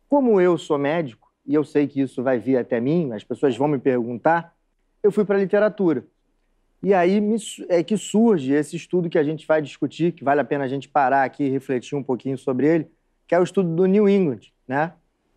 Como 0.09 0.41
eu 0.41 0.57
sou 0.57 0.79
médico, 0.79 1.31
e 1.45 1.55
eu 1.55 1.65
sei 1.65 1.89
que 1.89 2.01
isso 2.01 2.23
vai 2.23 2.39
vir 2.39 2.57
até 2.57 2.81
mim, 2.81 3.13
as 3.13 3.25
pessoas 3.25 3.57
vão 3.57 3.67
me 3.67 3.79
perguntar, 3.79 4.55
eu 5.03 5.11
fui 5.11 5.25
para 5.25 5.37
a 5.37 5.41
literatura. 5.41 6.05
E 6.83 6.95
aí 6.95 7.21
é 7.69 7.83
que 7.83 7.97
surge 7.97 8.53
esse 8.53 8.75
estudo 8.77 9.11
que 9.11 9.19
a 9.19 9.23
gente 9.23 9.47
vai 9.47 9.61
discutir, 9.61 10.13
que 10.13 10.25
vale 10.25 10.41
a 10.41 10.45
pena 10.45 10.65
a 10.65 10.69
gente 10.69 10.89
parar 10.89 11.25
aqui 11.25 11.45
e 11.45 11.51
refletir 11.51 11.95
um 11.95 12.03
pouquinho 12.03 12.39
sobre 12.39 12.67
ele, 12.67 12.91
que 13.29 13.35
é 13.35 13.39
o 13.39 13.43
estudo 13.43 13.75
do 13.75 13.87
New 13.87 14.09
England, 14.09 14.41
né? 14.67 14.95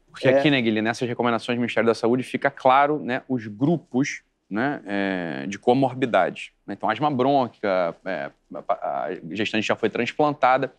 Porque 0.10 0.28
é... 0.28 0.38
aqui, 0.38 0.50
né, 0.50 0.62
Guilherme, 0.62 0.88
nessas 0.88 1.10
recomendações 1.10 1.58
do 1.58 1.60
Ministério 1.60 1.88
da 1.88 1.96
Saúde 1.96 2.24
fica 2.24 2.50
claro 2.50 3.00
né, 3.00 3.24
os 3.28 3.48
grupos 3.48 4.22
né, 4.50 4.82
é, 4.86 5.48
de 5.48 5.58
comorbidade. 5.58 6.54
Né? 6.66 6.76
Então, 6.76 6.88
asma 6.88 7.10
brônquica, 7.10 7.96
é, 8.06 8.30
a 8.70 9.10
gestante 9.32 9.66
já 9.66 9.76
foi 9.76 9.90
transplantada. 9.90 10.72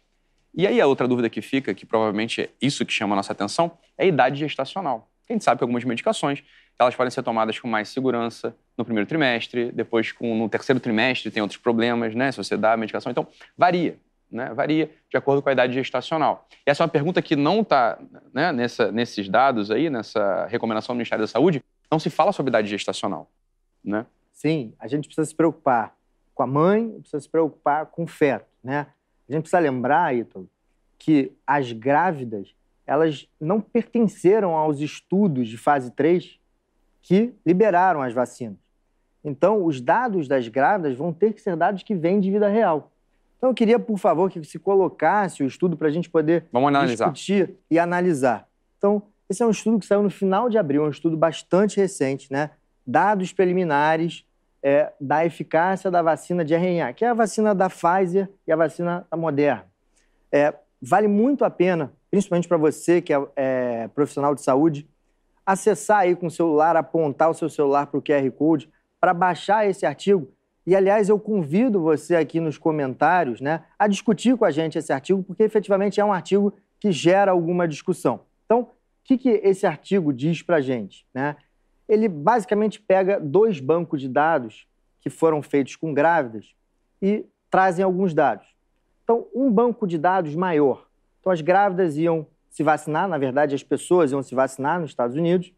E 0.55 0.67
aí 0.67 0.81
a 0.81 0.87
outra 0.87 1.09
dúvida 1.09 1.29
que 1.29 1.43
fica, 1.43 1.75
que 1.75 1.85
provavelmente 1.85 2.43
é 2.43 2.51
isso 2.63 2.87
que 2.87 2.93
chama 2.93 3.15
a 3.15 3.17
nossa 3.17 3.33
atenção, 3.33 3.73
é 3.99 4.05
a 4.05 4.07
idade 4.07 4.39
gestacional. 4.39 5.11
A 5.29 5.33
gente 5.33 5.43
sabe 5.43 5.59
que 5.59 5.65
algumas 5.65 5.83
medicações 5.83 6.45
elas 6.79 6.95
podem 6.95 7.11
ser 7.11 7.23
tomadas 7.23 7.59
com 7.59 7.69
mais 7.69 7.89
segurança 7.89 8.55
no 8.77 8.85
primeiro 8.85 9.09
trimestre, 9.09 9.71
depois 9.71 10.11
com, 10.13 10.37
no 10.37 10.49
terceiro 10.49 10.81
trimestre 10.81 11.31
tem 11.31 11.43
outros 11.43 11.61
problemas, 11.61 12.15
né? 12.15 12.33
Se 12.33 12.39
você 12.39 12.57
dá 12.57 12.73
a 12.73 12.77
medicação. 12.77 13.13
Então, 13.13 13.27
varia, 13.57 13.97
né? 14.31 14.53
Varia 14.53 14.91
de 15.09 15.17
acordo 15.17 15.41
com 15.41 15.49
a 15.49 15.53
idade 15.53 15.75
gestacional. 15.75 16.47
E 16.67 16.71
essa 16.71 16.83
é 16.83 16.85
uma 16.85 16.91
pergunta 16.91 17.23
que 17.23 17.37
não 17.37 17.61
está 17.61 17.99
né, 18.33 18.53
nesses 18.93 19.29
dados 19.29 19.71
aí, 19.71 19.89
nessa 19.89 20.47
recomendação 20.47 20.95
do 20.95 20.99
Ministério 20.99 21.23
da 21.23 21.29
Saúde, 21.29 21.63
não 21.91 21.99
se 21.99 22.11
fala 22.11 22.33
sobre 22.33 22.51
idade 22.51 22.69
gestacional, 22.69 23.31
né? 23.85 24.07
Sim, 24.33 24.75
a 24.81 24.89
gente 24.89 25.07
precisa 25.07 25.27
se 25.27 25.35
preocupar 25.35 25.95
com 26.35 26.43
a 26.43 26.47
mãe, 26.47 26.91
precisa 26.99 27.21
se 27.21 27.29
preocupar 27.29 27.87
com 27.87 28.03
o 28.03 28.07
feto, 28.07 28.47
né? 28.63 28.89
A 29.29 29.33
gente 29.33 29.43
precisa 29.43 29.61
lembrar, 29.61 30.15
Ítalo, 30.15 30.51
que 30.99 31.33
as 31.47 31.71
grávidas, 31.71 32.55
elas 32.87 33.29
não 33.41 33.61
pertenceram 33.61 34.57
aos 34.57 34.81
estudos 34.81 35.49
de 35.49 35.57
fase 35.57 35.91
3 35.93 36.41
que 37.05 37.35
liberaram 37.45 38.01
as 38.01 38.15
vacinas. 38.15 38.57
Então, 39.23 39.63
os 39.63 39.81
dados 39.81 40.27
das 40.27 40.49
grávidas 40.49 40.97
vão 40.97 41.13
ter 41.13 41.35
que 41.35 41.41
ser 41.41 41.55
dados 41.55 41.83
que 41.83 41.95
vêm 41.95 42.19
de 42.19 42.31
vida 42.31 42.49
real. 42.49 42.91
Então, 43.37 43.51
eu 43.51 43.55
queria, 43.55 43.79
por 43.79 43.99
favor, 43.99 44.31
que 44.31 44.43
se 44.43 44.59
colocasse 44.59 45.43
o 45.43 45.47
estudo 45.47 45.77
para 45.77 45.89
a 45.89 45.91
gente 45.91 46.09
poder 46.09 46.47
Vamos 46.51 46.69
analisar. 46.69 47.13
discutir 47.13 47.55
e 47.71 47.79
analisar. 47.79 48.49
Então, 48.79 49.03
esse 49.29 49.43
é 49.43 49.47
um 49.47 49.51
estudo 49.51 49.79
que 49.79 49.87
saiu 49.87 50.03
no 50.03 50.09
final 50.09 50.49
de 50.49 50.57
abril, 50.57 50.85
é 50.85 50.87
um 50.87 50.91
estudo 50.91 51.17
bastante 51.17 51.77
recente, 51.77 52.33
né? 52.33 52.51
Dados 52.87 53.33
preliminares 53.33 54.25
é, 54.63 54.91
da 54.99 55.27
eficácia 55.27 55.91
da 55.91 56.01
vacina 56.01 56.43
de 56.43 56.55
RNA, 56.55 56.95
que 56.95 57.05
é 57.05 57.09
a 57.09 57.15
vacina 57.15 57.55
da 57.55 57.69
Pfizer 57.69 58.31
e 58.47 58.53
a 58.53 58.57
vacina 58.57 59.07
da 59.11 59.17
Moderna. 59.17 59.67
É, 60.33 60.55
vale 60.81 61.09
muito 61.09 61.45
a 61.45 61.51
pena, 61.51 61.93
principalmente 62.11 62.49
para 62.49 62.57
você 62.57 63.03
que 63.03 63.13
é, 63.13 63.23
é 63.37 63.89
profissional 63.89 64.35
de 64.35 64.41
saúde, 64.41 64.89
acessar 65.45 66.01
aí 66.01 66.17
com 66.17 66.27
o 66.27 66.31
celular, 66.31 66.77
apontar 66.77 67.31
o 67.31 67.35
seu 67.35 67.49
celular 67.49 67.87
para 67.87 67.99
o 67.99 68.03
QR 68.03 68.31
Code 68.33 68.71
para 69.01 69.13
baixar 69.13 69.69
esse 69.69 69.85
artigo. 69.85 70.31
E, 70.67 70.75
aliás, 70.75 71.09
eu 71.09 71.19
convido 71.19 71.83
você 71.83 72.17
aqui 72.17 72.41
nos 72.41 72.57
comentários 72.57 73.41
né, 73.41 73.65
a 73.79 73.87
discutir 73.87 74.37
com 74.37 74.47
a 74.47 74.51
gente 74.51 74.79
esse 74.79 74.93
artigo, 74.93 75.23
porque 75.23 75.43
efetivamente 75.43 76.01
é 76.01 76.05
um 76.05 76.13
artigo 76.13 76.55
que 76.81 76.91
gera 76.91 77.33
alguma 77.33 77.69
discussão. 77.69 78.21
Então, 78.47 78.61
o 78.61 78.69
que, 79.05 79.19
que 79.19 79.29
esse 79.29 79.67
artigo 79.67 80.13
diz 80.13 80.41
para 80.41 80.57
a 80.57 80.61
gente? 80.61 81.07
Né? 81.13 81.37
Ele 81.87 82.09
basicamente 82.09 82.81
pega 82.81 83.21
dois 83.21 83.61
bancos 83.61 84.01
de 84.01 84.09
dados 84.09 84.67
que 85.03 85.11
foram 85.11 85.43
feitos 85.43 85.77
com 85.77 85.93
grávidas 85.93 86.55
e 87.03 87.27
trazem 87.51 87.85
alguns 87.85 88.15
dados. 88.15 88.47
Então, 89.03 89.27
um 89.35 89.53
banco 89.53 89.87
de 89.87 89.99
dados 89.99 90.35
maior. 90.35 90.87
Então, 91.21 91.31
as 91.31 91.43
grávidas 91.43 91.99
iam 91.99 92.27
se 92.55 92.63
vacinar, 92.63 93.09
na 93.09 93.19
verdade, 93.19 93.53
as 93.53 93.65
pessoas 93.65 94.13
iam 94.13 94.23
se 94.23 94.33
vacinar 94.33 94.79
nos 94.79 94.91
Estados 94.91 95.17
Unidos 95.17 95.53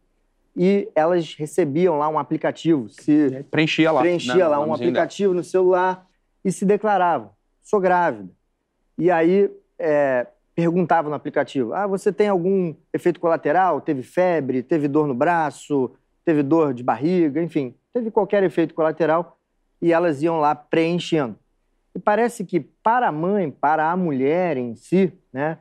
e 0.56 0.88
elas 0.94 1.34
recebiam 1.34 1.98
lá 1.98 2.08
um 2.08 2.18
aplicativo, 2.18 2.88
se 2.88 3.44
Preenchia 3.50 3.92
lá. 3.92 4.00
preenchia 4.00 4.34
né, 4.34 4.46
lá 4.46 4.58
um 4.58 4.62
dela. 4.62 4.76
aplicativo 4.76 5.34
no 5.34 5.44
celular 5.44 6.06
e 6.42 6.50
se 6.50 6.64
declaravam, 6.64 7.32
sou 7.62 7.80
grávida. 7.80 8.30
E 8.96 9.10
aí 9.10 9.50
é, 9.78 10.26
perguntavam 10.54 11.10
no 11.10 11.16
aplicativo, 11.16 11.74
ah, 11.74 11.86
você 11.86 12.10
tem 12.10 12.28
algum 12.28 12.74
efeito 12.94 13.20
colateral? 13.20 13.78
Teve 13.82 14.02
febre, 14.02 14.62
teve 14.62 14.88
dor 14.88 15.06
no 15.06 15.14
braço, 15.14 15.92
teve 16.24 16.42
dor 16.42 16.72
de 16.72 16.82
barriga, 16.82 17.42
enfim, 17.42 17.74
teve 17.92 18.10
qualquer 18.10 18.42
efeito 18.42 18.72
colateral 18.72 19.38
e 19.82 19.92
elas 19.92 20.22
iam 20.22 20.40
lá 20.40 20.54
preenchendo. 20.54 21.36
E 21.94 21.98
parece 21.98 22.42
que 22.42 22.58
para 22.58 23.08
a 23.08 23.12
mãe, 23.12 23.50
para 23.50 23.90
a 23.90 23.96
mulher 23.98 24.56
em 24.56 24.74
si, 24.74 25.12
né, 25.30 25.58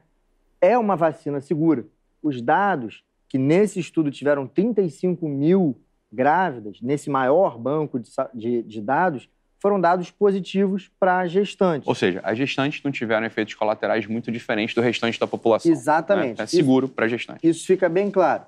é 0.65 0.77
uma 0.77 0.95
vacina 0.95 1.39
segura. 1.41 1.85
Os 2.21 2.41
dados 2.41 3.03
que 3.27 3.37
nesse 3.37 3.79
estudo 3.79 4.09
tiveram 4.11 4.47
35 4.47 5.27
mil 5.27 5.79
grávidas, 6.11 6.79
nesse 6.81 7.09
maior 7.09 7.57
banco 7.57 7.99
de, 7.99 8.09
de- 8.33 8.63
de 8.63 8.81
dados, 8.81 9.29
foram 9.59 9.81
dados 9.81 10.11
positivos 10.11 10.91
para 10.99 11.25
gestantes. 11.27 11.87
Ou 11.87 11.95
seja, 11.95 12.21
as 12.23 12.37
gestantes 12.37 12.83
não 12.83 12.91
tiveram 12.91 13.25
efeitos 13.25 13.53
colaterais 13.55 14.05
muito 14.05 14.31
diferentes 14.31 14.75
do 14.75 14.81
restante 14.81 15.19
da 15.19 15.25
população. 15.25 15.71
Exatamente. 15.71 16.37
né? 16.37 16.43
É 16.43 16.47
seguro 16.47 16.87
para 16.87 17.07
gestante. 17.07 17.47
Isso 17.47 17.65
fica 17.65 17.89
bem 17.89 18.11
claro. 18.11 18.43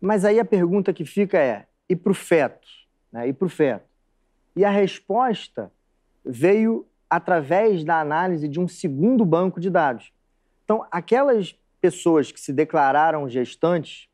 Mas 0.00 0.24
aí 0.24 0.38
a 0.38 0.44
pergunta 0.44 0.92
que 0.92 1.04
fica 1.04 1.38
é: 1.38 1.66
e 1.88 1.96
para 1.96 2.12
o 2.12 2.14
feto? 2.14 2.66
Né? 3.12 3.28
E 3.28 3.32
para 3.32 3.46
o 3.46 3.50
feto? 3.50 3.84
E 4.56 4.64
a 4.64 4.70
resposta 4.70 5.72
veio 6.24 6.86
através 7.08 7.82
da 7.82 8.00
análise 8.00 8.46
de 8.46 8.60
um 8.60 8.68
segundo 8.68 9.24
banco 9.24 9.60
de 9.60 9.68
dados. 9.70 10.12
Então, 10.64 10.86
aquelas 10.90 11.56
pessoas 11.80 12.30
que 12.30 12.40
se 12.40 12.52
declararam 12.52 13.28
gestantes, 13.28 14.06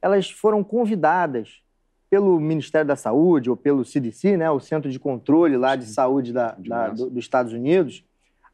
elas 0.00 0.30
foram 0.30 0.62
convidadas 0.62 1.60
pelo 2.08 2.38
Ministério 2.38 2.86
da 2.86 2.94
Saúde 2.96 3.50
ou 3.50 3.56
pelo 3.56 3.84
CDC, 3.84 4.36
né, 4.36 4.50
o 4.50 4.60
Centro 4.60 4.90
de 4.90 4.98
Controle 4.98 5.56
lá 5.56 5.74
de 5.74 5.86
Saúde 5.86 6.32
da- 6.32 6.52
da- 6.58 6.88
do- 6.90 7.10
dos 7.10 7.24
Estados 7.24 7.52
Unidos, 7.52 8.04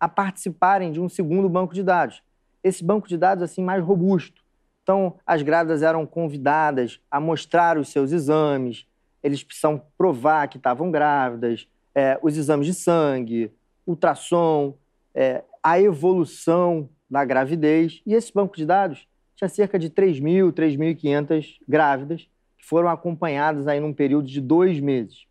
a 0.00 0.08
participarem 0.08 0.90
de 0.90 1.00
um 1.00 1.08
segundo 1.08 1.48
banco 1.48 1.74
de 1.74 1.82
dados. 1.82 2.22
Esse 2.64 2.82
banco 2.82 3.06
de 3.08 3.16
dados 3.16 3.42
assim 3.42 3.62
mais 3.62 3.82
robusto. 3.84 4.42
Então, 4.82 5.16
as 5.26 5.42
grávidas 5.42 5.82
eram 5.82 6.06
convidadas 6.06 7.00
a 7.10 7.20
mostrar 7.20 7.76
os 7.78 7.88
seus 7.88 8.10
exames, 8.10 8.87
eles 9.22 9.44
precisam 9.44 9.80
provar 9.96 10.48
que 10.48 10.56
estavam 10.56 10.90
grávidas, 10.90 11.68
é, 11.94 12.18
os 12.22 12.37
exames 12.37 12.66
de 12.66 12.74
sangue, 12.74 13.52
ultrassom, 13.87 14.74
é, 15.14 15.44
a 15.62 15.78
evolução 15.80 16.88
da 17.12 17.27
gravidez. 17.27 18.01
E 18.07 18.14
esse 18.14 18.33
banco 18.33 18.57
de 18.57 18.64
dados 18.64 19.07
tinha 19.37 19.48
cerca 19.48 19.79
de 19.79 19.90
3.000, 19.90 20.51
3.500 20.51 21.59
grávidas 21.68 22.27
que 22.57 22.64
foram 22.66 22.88
acompanhadas 22.88 23.66
aí 23.68 23.79
num 23.79 23.92
período 23.92 24.27
de 24.27 24.40
dois 24.40 24.81
meses. 24.81 25.27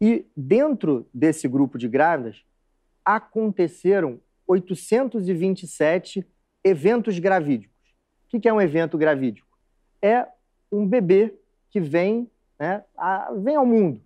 E 0.00 0.24
dentro 0.34 1.06
desse 1.12 1.46
grupo 1.46 1.76
de 1.76 1.88
grávidas, 1.88 2.42
aconteceram 3.04 4.18
827 4.46 6.26
eventos 6.64 7.18
gravídicos. 7.18 7.76
O 8.32 8.40
que 8.40 8.48
é 8.48 8.52
um 8.52 8.60
evento 8.60 8.96
gravídico? 8.96 9.46
É 10.00 10.26
um 10.72 10.86
bebê 10.86 11.34
que 11.68 11.80
vem, 11.80 12.30
né, 12.58 12.82
a- 12.96 13.30
vem 13.36 13.56
ao 13.56 13.66
mundo, 13.66 14.00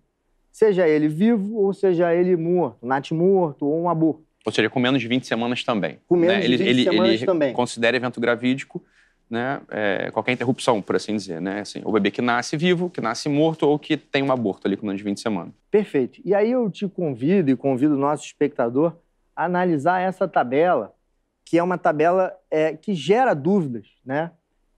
seja 0.51 0.87
ele 0.87 1.07
vivo 1.07 1.57
ou 1.57 1.73
seja 1.73 2.13
ele 2.13 2.35
morto, 2.35 2.85
natimorto 2.85 3.65
ou 3.65 3.83
um 3.83 3.89
aborto. 3.89 4.24
Ou 4.45 4.51
seja, 4.51 4.69
com 4.69 4.79
menos 4.79 5.01
de 5.01 5.07
20 5.07 5.25
semanas 5.25 5.63
também. 5.63 5.99
Com 6.07 6.15
menos 6.15 6.35
né? 6.35 6.41
de 6.41 6.45
ele, 6.45 6.57
20 6.57 6.67
ele, 6.67 6.83
semanas 6.83 7.13
ele 7.15 7.25
também. 7.25 7.53
considera 7.53 7.97
evento 7.97 8.21
gravídico 8.21 8.83
né, 9.29 9.59
é, 9.69 10.11
qualquer 10.11 10.33
interrupção, 10.33 10.81
por 10.81 10.95
assim 10.95 11.15
dizer. 11.15 11.41
Né? 11.41 11.61
Assim, 11.61 11.81
o 11.83 11.91
bebê 11.91 12.11
que 12.11 12.21
nasce 12.21 12.55
vivo, 12.55 12.89
que 12.89 13.01
nasce 13.01 13.27
morto 13.27 13.63
ou 13.67 13.79
que 13.79 13.97
tem 13.97 14.23
um 14.23 14.31
aborto 14.31 14.67
ali 14.67 14.77
com 14.77 14.85
menos 14.85 14.99
de 14.99 15.03
20 15.03 15.19
semanas. 15.19 15.53
Perfeito. 15.71 16.21
E 16.23 16.33
aí 16.33 16.51
eu 16.51 16.69
te 16.69 16.87
convido 16.87 17.49
e 17.49 17.55
convido 17.55 17.95
o 17.95 17.97
nosso 17.97 18.25
espectador 18.25 18.95
a 19.35 19.45
analisar 19.45 19.99
essa 19.99 20.27
tabela, 20.27 20.93
que 21.43 21.57
é 21.57 21.63
uma 21.63 21.77
tabela 21.77 22.35
é, 22.49 22.75
que 22.75 22.93
gera 22.93 23.33
dúvidas, 23.33 23.87
né? 24.05 24.31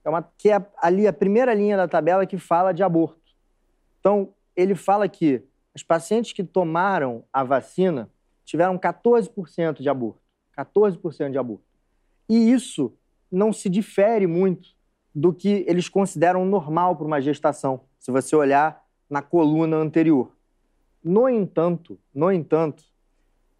É 0.04 0.08
uma, 0.08 0.22
que 0.38 0.50
é 0.50 0.64
ali 0.80 1.06
a 1.06 1.12
primeira 1.12 1.52
linha 1.52 1.76
da 1.76 1.86
tabela 1.86 2.24
que 2.24 2.38
fala 2.38 2.72
de 2.72 2.82
aborto. 2.82 3.20
Então, 4.00 4.30
ele 4.56 4.74
fala 4.74 5.08
que 5.08 5.42
os 5.74 5.82
pacientes 5.82 6.32
que 6.32 6.42
tomaram 6.42 7.24
a 7.32 7.44
vacina 7.44 8.08
tiveram 8.48 8.78
14% 8.78 9.82
de 9.82 9.90
aborto. 9.90 10.22
14% 10.56 11.30
de 11.30 11.36
aborto. 11.36 11.66
E 12.26 12.50
isso 12.50 12.94
não 13.30 13.52
se 13.52 13.68
difere 13.68 14.26
muito 14.26 14.70
do 15.14 15.34
que 15.34 15.66
eles 15.68 15.86
consideram 15.86 16.46
normal 16.46 16.96
para 16.96 17.06
uma 17.06 17.20
gestação, 17.20 17.82
se 17.98 18.10
você 18.10 18.34
olhar 18.34 18.82
na 19.08 19.20
coluna 19.20 19.76
anterior. 19.76 20.34
No 21.04 21.28
entanto, 21.28 21.98
no 22.14 22.32
entanto, 22.32 22.84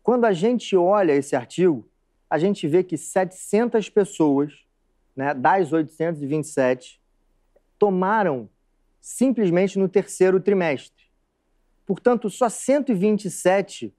quando 0.02 0.24
a 0.24 0.32
gente 0.32 0.74
olha 0.74 1.12
esse 1.12 1.36
artigo, 1.36 1.86
a 2.30 2.38
gente 2.38 2.66
vê 2.66 2.82
que 2.82 2.96
700 2.96 3.90
pessoas, 3.90 4.54
né, 5.14 5.34
das 5.34 5.70
827, 5.70 6.98
tomaram 7.78 8.48
simplesmente 9.02 9.78
no 9.78 9.86
terceiro 9.86 10.40
trimestre. 10.40 11.04
Portanto, 11.84 12.30
só 12.30 12.48
127 12.48 13.94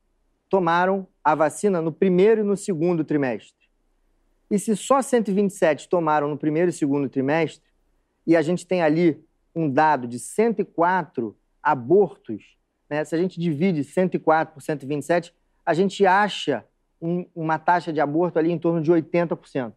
tomaram 0.50 1.08
a 1.24 1.36
vacina 1.36 1.82
no 1.82 1.92
primeiro 1.92 2.42
e 2.42 2.44
no 2.44 2.58
segundo 2.58 3.04
trimestre. 3.04 3.54
E 4.50 4.58
se 4.58 4.76
só 4.76 5.02
127 5.02 5.88
tomaram 5.88 6.28
no 6.28 6.38
primeiro 6.38 6.70
e 6.70 6.74
segundo 6.74 7.08
trimestre, 7.08 7.64
e 8.26 8.36
a 8.36 8.42
gente 8.42 8.66
tem 8.66 8.82
ali 8.82 9.24
um 9.56 9.70
dado 9.70 10.08
de 10.08 10.18
104 10.20 11.36
abortos, 11.62 12.58
né? 12.90 13.04
se 13.04 13.14
a 13.14 13.18
gente 13.18 13.40
divide 13.40 13.84
104 13.84 14.54
por 14.54 14.62
127, 14.62 15.34
a 15.66 15.74
gente 15.74 16.06
acha 16.06 16.66
um- 17.02 17.26
uma 17.36 17.60
taxa 17.60 17.94
de 17.94 18.02
aborto 18.02 18.40
ali 18.40 18.52
em 18.52 18.58
torno 18.58 18.82
de 18.82 18.92
80%. 18.92 19.74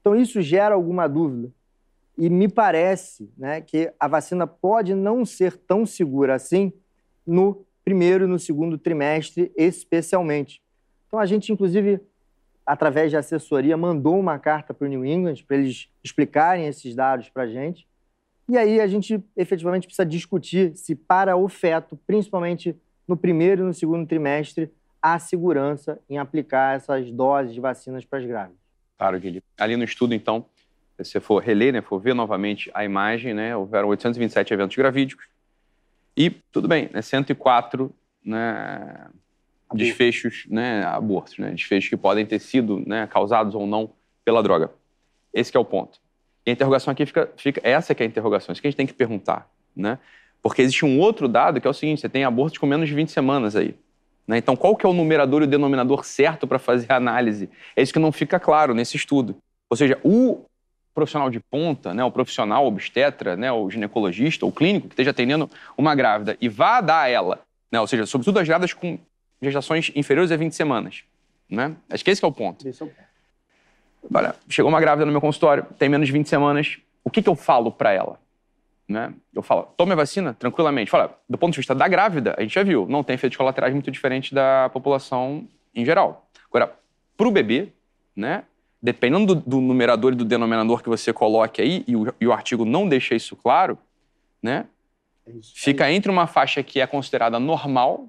Então, 0.00 0.14
isso 0.14 0.40
gera 0.40 0.74
alguma 0.74 1.08
dúvida. 1.08 1.50
E 2.16 2.28
me 2.28 2.48
parece 2.48 3.30
né, 3.36 3.60
que 3.60 3.92
a 3.98 4.08
vacina 4.08 4.46
pode 4.46 4.94
não 4.94 5.24
ser 5.24 5.56
tão 5.56 5.86
segura 5.86 6.34
assim 6.34 6.72
no 7.26 7.64
primeiro 7.88 8.24
e 8.24 8.26
no 8.26 8.38
segundo 8.38 8.76
trimestre, 8.76 9.50
especialmente. 9.56 10.60
Então, 11.06 11.18
a 11.18 11.24
gente, 11.24 11.50
inclusive, 11.50 11.98
através 12.66 13.10
de 13.10 13.16
assessoria, 13.16 13.78
mandou 13.78 14.20
uma 14.20 14.38
carta 14.38 14.74
para 14.74 14.84
o 14.84 14.90
New 14.90 15.06
England 15.06 15.36
para 15.46 15.56
eles 15.56 15.88
explicarem 16.04 16.66
esses 16.66 16.94
dados 16.94 17.30
para 17.30 17.44
a 17.44 17.46
gente. 17.46 17.88
E 18.46 18.58
aí 18.58 18.78
a 18.78 18.86
gente 18.86 19.24
efetivamente 19.34 19.86
precisa 19.86 20.04
discutir 20.04 20.76
se 20.76 20.94
para 20.94 21.34
o 21.34 21.48
feto, 21.48 21.98
principalmente 22.06 22.76
no 23.06 23.16
primeiro 23.16 23.62
e 23.62 23.64
no 23.64 23.72
segundo 23.72 24.06
trimestre, 24.06 24.70
há 25.00 25.18
segurança 25.18 25.98
em 26.10 26.18
aplicar 26.18 26.76
essas 26.76 27.10
doses 27.10 27.54
de 27.54 27.60
vacinas 27.60 28.04
para 28.04 28.18
as 28.18 28.26
grávidas. 28.26 28.58
Claro, 28.98 29.18
Guilherme. 29.18 29.42
Ali 29.58 29.78
no 29.78 29.84
estudo, 29.84 30.12
então, 30.12 30.44
se 30.98 31.06
você 31.06 31.20
for 31.20 31.42
reler, 31.42 31.72
né, 31.72 31.80
for 31.80 31.98
ver 31.98 32.14
novamente 32.14 32.70
a 32.74 32.84
imagem, 32.84 33.32
né, 33.32 33.56
houveram 33.56 33.88
827 33.88 34.52
eventos 34.52 34.76
gravídicos 34.76 35.26
e, 36.18 36.30
tudo 36.50 36.66
bem, 36.66 36.90
né, 36.92 37.00
104 37.00 37.94
né, 38.24 39.06
desfechos, 39.72 40.46
né, 40.50 40.84
abortos, 40.84 41.38
né, 41.38 41.52
desfechos 41.52 41.88
que 41.88 41.96
podem 41.96 42.26
ter 42.26 42.40
sido 42.40 42.82
né, 42.84 43.06
causados 43.06 43.54
ou 43.54 43.68
não 43.68 43.92
pela 44.24 44.42
droga. 44.42 44.72
Esse 45.32 45.56
é 45.56 45.60
o 45.60 45.64
ponto. 45.64 46.00
E 46.44 46.50
a 46.50 46.52
interrogação 46.52 46.90
aqui 46.90 47.06
fica, 47.06 47.30
fica 47.36 47.60
essa 47.62 47.94
que 47.94 48.02
é 48.02 48.06
a 48.06 48.08
interrogação, 48.08 48.52
isso 48.52 48.60
que 48.60 48.66
a 48.66 48.70
gente 48.70 48.76
tem 48.76 48.86
que 48.86 48.94
perguntar, 48.94 49.48
né? 49.76 49.96
Porque 50.42 50.60
existe 50.60 50.84
um 50.84 50.98
outro 50.98 51.28
dado 51.28 51.60
que 51.60 51.68
é 51.68 51.70
o 51.70 51.74
seguinte, 51.74 52.00
você 52.00 52.08
tem 52.08 52.24
abortos 52.24 52.58
com 52.58 52.66
menos 52.66 52.88
de 52.88 52.94
20 52.94 53.12
semanas 53.12 53.54
aí. 53.54 53.76
Né? 54.26 54.38
Então, 54.38 54.56
qual 54.56 54.76
que 54.76 54.84
é 54.84 54.88
o 54.88 54.92
numerador 54.92 55.42
e 55.42 55.44
o 55.44 55.48
denominador 55.48 56.04
certo 56.04 56.46
para 56.46 56.58
fazer 56.58 56.92
a 56.92 56.96
análise? 56.96 57.48
É 57.76 57.82
isso 57.82 57.92
que 57.92 57.98
não 57.98 58.10
fica 58.10 58.40
claro 58.40 58.74
nesse 58.74 58.96
estudo. 58.96 59.36
Ou 59.70 59.76
seja, 59.76 59.98
o 60.02 60.44
profissional 60.98 61.30
de 61.30 61.38
ponta, 61.38 61.94
né, 61.94 62.02
o 62.02 62.10
profissional 62.10 62.66
obstetra, 62.66 63.36
né, 63.36 63.52
o 63.52 63.70
ginecologista, 63.70 64.44
o 64.44 64.50
clínico 64.50 64.88
que 64.88 64.94
esteja 64.94 65.12
atendendo 65.12 65.48
uma 65.76 65.94
grávida 65.94 66.36
e 66.40 66.48
vá 66.48 66.80
dar 66.80 67.02
a 67.02 67.08
ela, 67.08 67.40
né, 67.70 67.80
ou 67.80 67.86
seja, 67.86 68.04
sobretudo 68.04 68.40
as 68.40 68.48
grávidas 68.48 68.72
com 68.72 68.98
gestações 69.40 69.92
inferiores 69.94 70.32
a 70.32 70.36
20 70.36 70.52
semanas. 70.52 71.04
Né? 71.48 71.76
Acho 71.88 72.04
que 72.04 72.10
esse 72.10 72.20
que 72.20 72.24
é 72.24 72.28
o 72.28 72.32
ponto. 72.32 72.66
Esse 72.66 72.82
é 72.82 72.86
o 72.86 72.88
ponto. 72.88 73.08
Olha, 74.12 74.34
chegou 74.48 74.68
uma 74.68 74.80
grávida 74.80 75.06
no 75.06 75.12
meu 75.12 75.20
consultório, 75.20 75.64
tem 75.78 75.88
menos 75.88 76.08
de 76.08 76.12
20 76.12 76.28
semanas, 76.28 76.78
o 77.04 77.10
que, 77.10 77.22
que 77.22 77.28
eu 77.28 77.36
falo 77.36 77.70
para 77.70 77.92
ela? 77.92 78.18
Né? 78.88 79.14
Eu 79.32 79.42
falo, 79.42 79.72
tome 79.76 79.92
a 79.92 79.96
vacina 79.96 80.34
tranquilamente. 80.34 80.90
Fala, 80.90 81.16
do 81.28 81.38
ponto 81.38 81.52
de 81.52 81.58
vista 81.58 81.76
da 81.76 81.86
grávida, 81.86 82.34
a 82.36 82.42
gente 82.42 82.54
já 82.54 82.64
viu, 82.64 82.86
não 82.88 83.04
tem 83.04 83.14
efeitos 83.14 83.36
colaterais 83.36 83.72
muito 83.72 83.90
diferentes 83.90 84.32
da 84.32 84.68
população 84.72 85.46
em 85.72 85.84
geral. 85.84 86.28
Agora, 86.48 86.74
para 87.16 87.28
o 87.28 87.30
bebê, 87.30 87.68
né, 88.16 88.42
dependendo 88.80 89.34
do, 89.34 89.40
do, 89.40 89.60
numerador 89.60 90.12
e 90.12 90.16
do 90.16 90.24
denominador 90.24 90.82
que 90.82 90.88
você 90.88 91.12
coloque 91.12 91.60
aí, 91.60 91.84
e 91.86 91.96
o, 91.96 92.14
e 92.20 92.26
o 92.26 92.32
artigo 92.32 92.64
não 92.64 92.88
deixa 92.88 93.14
isso 93.14 93.34
claro, 93.36 93.78
né, 94.42 94.66
É 95.26 95.32
isso. 95.32 95.52
fica 95.54 95.90
entre 95.90 96.10
uma 96.10 96.26
faixa 96.26 96.62
que 96.62 96.80
é 96.80 96.86
considerada 96.86 97.38
normal, 97.38 98.08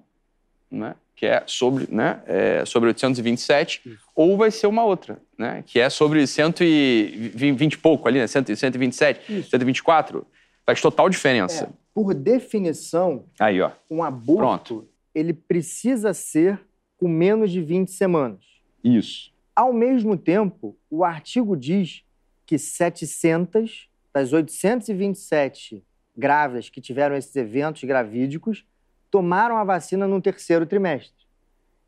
né, 0.69 0.95
que 1.15 1.25
é 1.25 1.43
sobre, 1.45 1.87
né, 1.89 2.21
é 2.27 2.63
sobre 2.65 2.87
827, 2.89 3.97
ou 4.15 4.37
vai 4.37 4.51
ser 4.51 4.67
uma 4.67 4.83
outra, 4.83 5.19
né, 5.37 5.63
que 5.65 5.79
é 5.79 5.89
sobre 5.89 6.25
120 6.25 7.73
e 7.73 7.77
pouco 7.77 8.07
ali, 8.07 8.19
né, 8.19 8.27
100, 8.27 8.55
127, 8.55 9.39
Isso. 9.39 9.49
124. 9.49 10.25
Faz 10.65 10.79
total 10.79 11.09
diferença. 11.09 11.65
É, 11.65 11.69
por 11.93 12.13
definição, 12.13 13.25
Aí, 13.39 13.59
ó. 13.59 13.71
um 13.89 14.03
aborto 14.03 14.87
ele 15.13 15.33
precisa 15.33 16.13
ser 16.13 16.59
com 16.97 17.07
menos 17.07 17.51
de 17.51 17.61
20 17.61 17.89
semanas. 17.89 18.39
Isso. 18.83 19.31
Ao 19.59 19.73
mesmo 19.73 20.15
tempo, 20.15 20.77
o 20.89 21.03
artigo 21.03 21.57
diz 21.57 22.05
que 22.45 22.57
700 22.57 23.89
das 24.13 24.31
827 24.31 25.85
grávidas 26.15 26.69
que 26.69 26.79
tiveram 26.79 27.13
esses 27.13 27.35
eventos 27.35 27.83
gravídicos 27.83 28.65
tomaram 29.11 29.57
a 29.57 29.65
vacina 29.65 30.07
no 30.07 30.21
terceiro 30.21 30.65
trimestre. 30.65 31.27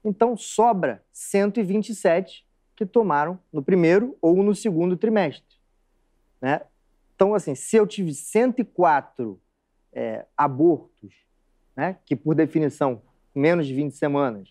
Então, 0.04 0.36
sobra 0.36 1.02
127 1.14 2.46
que 2.76 2.86
tomaram 2.86 3.40
no 3.54 3.64
primeiro 3.64 4.18
ou 4.22 4.44
no 4.44 4.54
segundo 4.54 4.98
trimestre. 4.98 5.56
Né? 6.42 6.60
Então, 7.16 7.34
assim, 7.34 7.56
se 7.56 7.78
eu 7.78 7.88
tive 7.88 8.14
104 8.14 9.40
é, 9.94 10.26
abortos, 10.36 11.14
né, 11.74 11.96
que 12.06 12.18
por 12.18 12.36
definição, 12.36 13.02
menos 13.34 13.66
de 13.66 13.74
20 13.74 13.96
semanas, 13.96 14.50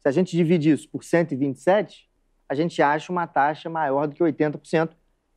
se 0.00 0.08
a 0.08 0.10
gente 0.10 0.36
divide 0.36 0.72
isso 0.72 0.88
por 0.88 1.04
127, 1.04 2.07
a 2.48 2.54
gente 2.54 2.80
acha 2.80 3.12
uma 3.12 3.26
taxa 3.26 3.68
maior 3.68 4.06
do 4.06 4.14
que 4.14 4.22
80%, 4.22 4.90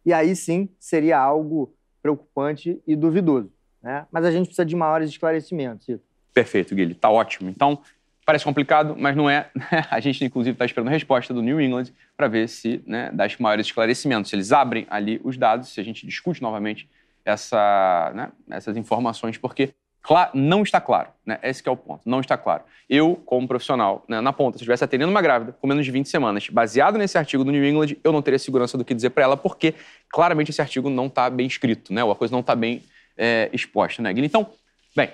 e 0.05 0.13
aí 0.13 0.35
sim 0.35 0.69
seria 0.79 1.19
algo 1.19 1.73
preocupante 2.01 2.81
e 2.87 2.95
duvidoso. 2.95 3.51
Né? 3.81 4.05
Mas 4.11 4.25
a 4.25 4.31
gente 4.31 4.45
precisa 4.45 4.65
de 4.65 4.75
maiores 4.75 5.09
esclarecimentos. 5.09 5.87
Perfeito, 6.33 6.73
Guilherme. 6.73 6.95
Tá 6.95 7.09
ótimo. 7.09 7.49
Então, 7.49 7.79
parece 8.25 8.45
complicado, 8.45 8.95
mas 8.97 9.15
não 9.15 9.29
é. 9.29 9.49
A 9.89 9.99
gente, 9.99 10.23
inclusive, 10.23 10.53
está 10.53 10.65
esperando 10.65 10.87
a 10.87 10.91
resposta 10.91 11.33
do 11.33 11.41
New 11.41 11.59
England 11.59 11.85
para 12.15 12.27
ver 12.27 12.47
se 12.47 12.81
né, 12.87 13.11
dá 13.13 13.25
maiores 13.39 13.65
esclarecimentos. 13.65 14.29
Se 14.29 14.35
eles 14.35 14.51
abrem 14.51 14.87
ali 14.89 15.19
os 15.23 15.37
dados, 15.37 15.69
se 15.69 15.79
a 15.79 15.83
gente 15.83 16.05
discute 16.05 16.41
novamente 16.41 16.89
essa, 17.25 18.11
né, 18.15 18.31
essas 18.49 18.77
informações, 18.77 19.37
porque 19.37 19.73
cla- 20.01 20.31
não 20.33 20.63
está 20.63 20.79
claro. 20.81 21.09
Né? 21.25 21.39
Esse 21.43 21.61
que 21.61 21.69
é 21.69 21.71
o 21.71 21.77
ponto. 21.77 22.01
Não 22.05 22.19
está 22.19 22.37
claro. 22.37 22.63
Eu, 22.89 23.15
como 23.25 23.47
profissional, 23.47 24.03
né, 24.07 24.19
na 24.19 24.33
ponta, 24.33 24.57
se 24.57 24.61
eu 24.61 24.65
estivesse 24.65 24.83
atendendo 24.83 25.11
uma 25.11 25.21
grávida 25.21 25.55
com 25.59 25.67
menos 25.67 25.85
de 25.85 25.91
20 25.91 26.09
semanas, 26.09 26.49
baseado 26.49 26.97
nesse 26.97 27.17
artigo 27.17 27.43
do 27.43 27.51
New 27.51 27.63
England, 27.63 27.95
eu 28.03 28.11
não 28.11 28.21
teria 28.21 28.37
segurança 28.37 28.77
do 28.77 28.83
que 28.83 28.93
dizer 28.93 29.11
para 29.11 29.23
ela, 29.23 29.37
porque 29.37 29.73
claramente 30.09 30.51
esse 30.51 30.61
artigo 30.61 30.89
não 30.89 31.05
está 31.05 31.29
bem 31.29 31.47
escrito, 31.47 31.93
né? 31.93 32.03
ou 32.03 32.11
a 32.11 32.15
coisa 32.15 32.33
não 32.33 32.41
está 32.41 32.55
bem 32.55 32.83
é, 33.17 33.49
exposta. 33.53 34.01
Né, 34.01 34.09
Guilherme? 34.11 34.27
Então, 34.27 34.47
bem, 34.95 35.11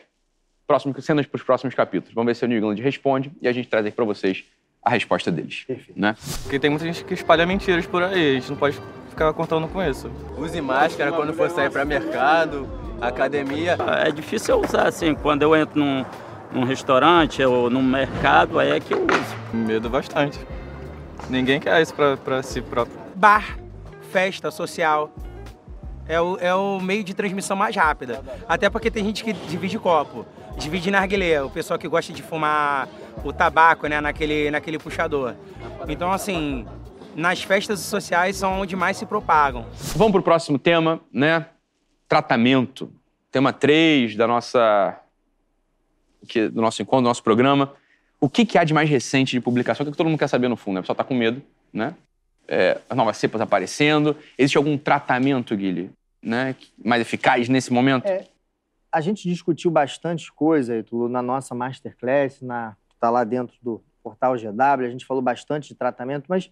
próximo, 0.65 0.99
cenas 1.01 1.25
para 1.25 1.37
os 1.37 1.43
próximos 1.43 1.75
capítulos. 1.75 2.13
Vamos 2.15 2.27
ver 2.27 2.35
se 2.35 2.45
o 2.45 2.47
New 2.47 2.57
England 2.57 2.81
responde 2.81 3.31
e 3.41 3.47
a 3.47 3.51
gente 3.51 3.67
traz 3.67 3.85
aqui 3.85 3.95
para 3.95 4.05
vocês 4.05 4.43
a 4.83 4.89
resposta 4.89 5.29
deles. 5.29 5.65
Perfeito. 5.65 5.99
Né? 5.99 6.15
Porque 6.43 6.57
tem 6.57 6.69
muita 6.69 6.85
gente 6.85 7.03
que 7.03 7.13
espalha 7.13 7.45
mentiras 7.45 7.85
por 7.85 8.01
aí, 8.01 8.31
a 8.31 8.39
gente 8.39 8.49
não 8.49 8.57
pode 8.57 8.77
ficar 9.09 9.31
contando 9.33 9.67
com 9.67 9.83
isso. 9.83 10.09
Use 10.37 10.59
máscara 10.61 11.11
quando 11.11 11.33
for 11.33 11.49
sair 11.49 11.69
para 11.69 11.83
mercado, 11.83 12.86
academia. 13.01 13.77
É 14.05 14.11
difícil 14.11 14.55
eu 14.55 14.61
usar 14.61 14.87
assim, 14.87 15.15
quando 15.15 15.43
eu 15.43 15.55
entro 15.55 15.79
num, 15.79 16.05
num 16.51 16.63
restaurante 16.63 17.43
ou 17.43 17.69
num 17.69 17.83
mercado, 17.83 18.59
aí 18.59 18.71
é 18.71 18.79
que 18.79 18.93
eu 18.93 18.99
uso. 18.99 19.35
Medo 19.53 19.89
bastante. 19.89 20.39
Ninguém 21.29 21.59
quer 21.59 21.81
isso 21.81 21.93
pra, 21.93 22.17
pra 22.17 22.43
si 22.43 22.61
próprio. 22.61 22.97
Bar, 23.15 23.57
festa 24.11 24.51
social. 24.51 25.11
É 26.07 26.21
o, 26.21 26.37
é 26.37 26.55
o 26.55 26.79
meio 26.79 27.03
de 27.03 27.13
transmissão 27.13 27.57
mais 27.57 27.75
rápida. 27.75 28.21
Até 28.47 28.69
porque 28.69 28.89
tem 28.89 29.03
gente 29.03 29.23
que 29.23 29.33
divide 29.33 29.77
copo, 29.77 30.25
divide 30.57 30.89
narguilé, 30.89 31.41
o 31.41 31.49
pessoal 31.49 31.77
que 31.77 31.87
gosta 31.87 32.13
de 32.13 32.23
fumar 32.23 32.87
o 33.25 33.33
tabaco, 33.33 33.87
né, 33.87 33.99
naquele, 33.99 34.49
naquele 34.49 34.79
puxador. 34.79 35.33
Então, 35.87 36.11
assim, 36.11 36.65
nas 37.13 37.43
festas 37.43 37.79
sociais 37.81 38.37
são 38.37 38.61
onde 38.61 38.75
mais 38.75 38.95
se 38.95 39.05
propagam. 39.05 39.65
Vamos 39.95 40.13
para 40.13 40.21
o 40.21 40.23
próximo 40.23 40.57
tema, 40.57 41.01
né? 41.11 41.47
Tratamento. 42.07 42.91
Tema 43.31 43.51
3 43.51 44.15
da 44.15 44.27
nossa, 44.27 44.99
que, 46.27 46.47
do 46.47 46.61
nosso 46.61 46.81
encontro, 46.81 47.03
do 47.03 47.07
nosso 47.07 47.23
programa. 47.23 47.73
O 48.19 48.29
que, 48.29 48.45
que 48.45 48.57
há 48.57 48.63
de 48.63 48.73
mais 48.73 48.89
recente 48.89 49.31
de 49.31 49.41
publicação? 49.41 49.85
O 49.85 49.91
que, 49.91 49.97
todo 49.97 50.07
mundo 50.07 50.19
quer 50.19 50.27
saber 50.27 50.47
no 50.47 50.55
fundo? 50.55 50.75
Né? 50.75 50.79
O 50.79 50.83
pessoal 50.83 50.95
está 50.95 51.03
com 51.03 51.13
medo, 51.13 51.41
né? 51.71 51.95
É, 52.47 52.79
as 52.89 52.97
novas 52.97 53.17
cepas 53.17 53.41
aparecendo. 53.41 54.15
Existe 54.37 54.57
algum 54.57 54.77
tratamento, 54.77 55.55
Guilherme, 55.55 55.91
né? 56.21 56.55
mais 56.83 57.01
eficaz 57.01 57.49
nesse 57.49 57.71
momento? 57.71 58.07
É. 58.07 58.25
A 58.91 59.01
gente 59.01 59.29
discutiu 59.29 59.69
bastante 59.69 60.31
coisa, 60.31 60.77
Ítalo, 60.77 61.09
na 61.09 61.21
nossa 61.21 61.53
masterclass, 61.53 62.41
na, 62.41 62.75
que 62.89 62.95
está 62.95 63.09
lá 63.09 63.23
dentro 63.23 63.55
do 63.61 63.83
portal 64.01 64.35
GW, 64.35 64.85
a 64.85 64.89
gente 64.89 65.05
falou 65.05 65.21
bastante 65.21 65.67
de 65.67 65.75
tratamento, 65.75 66.25
mas 66.29 66.49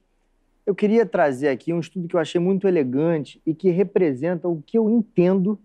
eu 0.65 0.73
queria 0.73 1.05
trazer 1.05 1.49
aqui 1.49 1.71
um 1.71 1.79
estudo 1.79 2.07
que 2.07 2.15
eu 2.15 2.19
achei 2.19 2.41
muito 2.41 2.67
elegante 2.67 3.41
e 3.45 3.53
que 3.53 3.69
representa 3.69 4.47
o 4.47 4.61
que 4.61 4.77
eu 4.77 4.89
entendo 4.89 5.59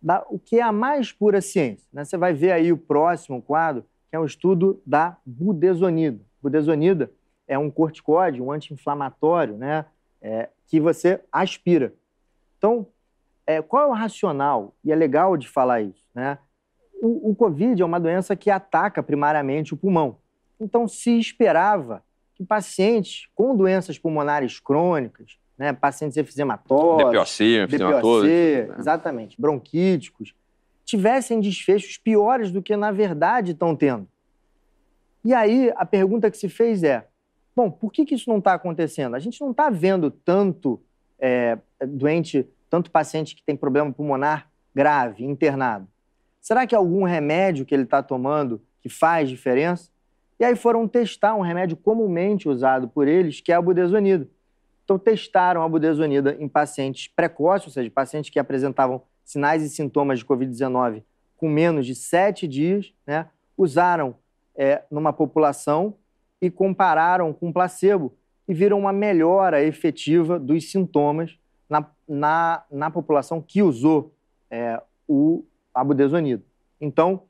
da, 0.00 0.24
o 0.30 0.38
que 0.38 0.60
é 0.60 0.62
a 0.62 0.70
mais 0.70 1.10
pura 1.10 1.40
ciência. 1.40 1.88
né? 1.92 2.04
Você 2.04 2.16
vai 2.16 2.32
ver 2.32 2.52
aí 2.52 2.72
o 2.72 2.78
próximo 2.78 3.42
quadro, 3.42 3.84
que 4.08 4.14
é 4.14 4.20
um 4.20 4.24
estudo 4.24 4.80
da 4.86 5.16
budesonida. 5.26 6.20
Budesonida 6.40 7.10
é 7.48 7.58
um 7.58 7.70
corticóide, 7.70 8.40
um 8.40 8.52
anti-inflamatório, 8.52 9.56
né? 9.56 9.84
É, 10.22 10.48
que 10.66 10.80
você 10.80 11.20
aspira. 11.30 11.92
Então, 12.58 12.86
é, 13.46 13.62
qual 13.62 13.84
é 13.84 13.86
o 13.86 13.92
racional? 13.92 14.74
E 14.84 14.90
é 14.90 14.94
legal 14.96 15.36
de 15.36 15.48
falar 15.48 15.80
isso, 15.80 16.08
né? 16.14 16.38
O, 17.00 17.30
o 17.30 17.34
Covid 17.34 17.80
é 17.80 17.84
uma 17.84 18.00
doença 18.00 18.34
que 18.34 18.50
ataca 18.50 19.02
primariamente 19.02 19.74
o 19.74 19.76
pulmão. 19.76 20.18
Então, 20.58 20.88
se 20.88 21.18
esperava 21.18 22.02
que 22.36 22.44
pacientes 22.44 23.28
com 23.34 23.56
doenças 23.56 23.98
pulmonares 23.98 24.60
crônicas, 24.60 25.38
né, 25.56 25.72
pacientes 25.72 26.18
efizematórios, 26.18 27.10
DPOC, 27.66 27.78
DPOC, 27.78 28.26
né? 28.26 28.76
exatamente, 28.78 29.40
bronquíticos, 29.40 30.34
tivessem 30.84 31.40
desfechos 31.40 31.96
piores 31.96 32.52
do 32.52 32.62
que 32.62 32.76
na 32.76 32.92
verdade 32.92 33.52
estão 33.52 33.74
tendo. 33.74 34.06
E 35.24 35.32
aí 35.32 35.72
a 35.76 35.86
pergunta 35.86 36.30
que 36.30 36.36
se 36.36 36.48
fez 36.48 36.84
é: 36.84 37.08
bom, 37.54 37.70
por 37.70 37.90
que, 37.90 38.04
que 38.04 38.14
isso 38.14 38.28
não 38.28 38.38
está 38.38 38.52
acontecendo? 38.52 39.16
A 39.16 39.18
gente 39.18 39.40
não 39.40 39.50
está 39.50 39.70
vendo 39.70 40.10
tanto 40.10 40.78
é, 41.18 41.58
doente, 41.88 42.46
tanto 42.68 42.90
paciente 42.90 43.34
que 43.34 43.42
tem 43.42 43.56
problema 43.56 43.90
pulmonar 43.90 44.50
grave, 44.74 45.24
internado. 45.24 45.88
Será 46.38 46.66
que 46.66 46.74
é 46.74 46.78
algum 46.78 47.02
remédio 47.04 47.64
que 47.64 47.74
ele 47.74 47.84
está 47.84 48.02
tomando 48.02 48.62
que 48.82 48.90
faz 48.90 49.30
diferença? 49.30 49.90
E 50.38 50.44
aí 50.44 50.54
foram 50.54 50.86
testar 50.86 51.34
um 51.34 51.40
remédio 51.40 51.76
comumente 51.76 52.48
usado 52.48 52.88
por 52.88 53.08
eles, 53.08 53.40
que 53.40 53.52
é 53.52 53.54
a 53.54 53.62
budesonida. 53.62 54.28
Então, 54.84 54.98
testaram 54.98 55.62
a 55.62 55.68
budesonida 55.68 56.36
em 56.38 56.48
pacientes 56.48 57.08
precoces, 57.08 57.68
ou 57.68 57.72
seja, 57.72 57.90
pacientes 57.90 58.30
que 58.30 58.38
apresentavam 58.38 59.02
sinais 59.24 59.62
e 59.62 59.68
sintomas 59.68 60.20
de 60.20 60.24
Covid-19 60.24 61.02
com 61.36 61.48
menos 61.48 61.86
de 61.86 61.94
sete 61.94 62.48
dias, 62.48 62.92
né? 63.06 63.28
usaram 63.56 64.16
é, 64.54 64.82
numa 64.90 65.12
população 65.12 65.94
e 66.40 66.50
compararam 66.50 67.32
com 67.32 67.52
placebo 67.52 68.14
e 68.48 68.54
viram 68.54 68.78
uma 68.78 68.92
melhora 68.92 69.62
efetiva 69.62 70.38
dos 70.38 70.70
sintomas 70.70 71.38
na, 71.68 71.86
na, 72.08 72.64
na 72.70 72.90
população 72.90 73.42
que 73.42 73.62
usou 73.62 74.14
é, 74.50 74.80
o, 75.08 75.44
a 75.74 75.82
budesonida. 75.82 76.42
Então, 76.80 77.22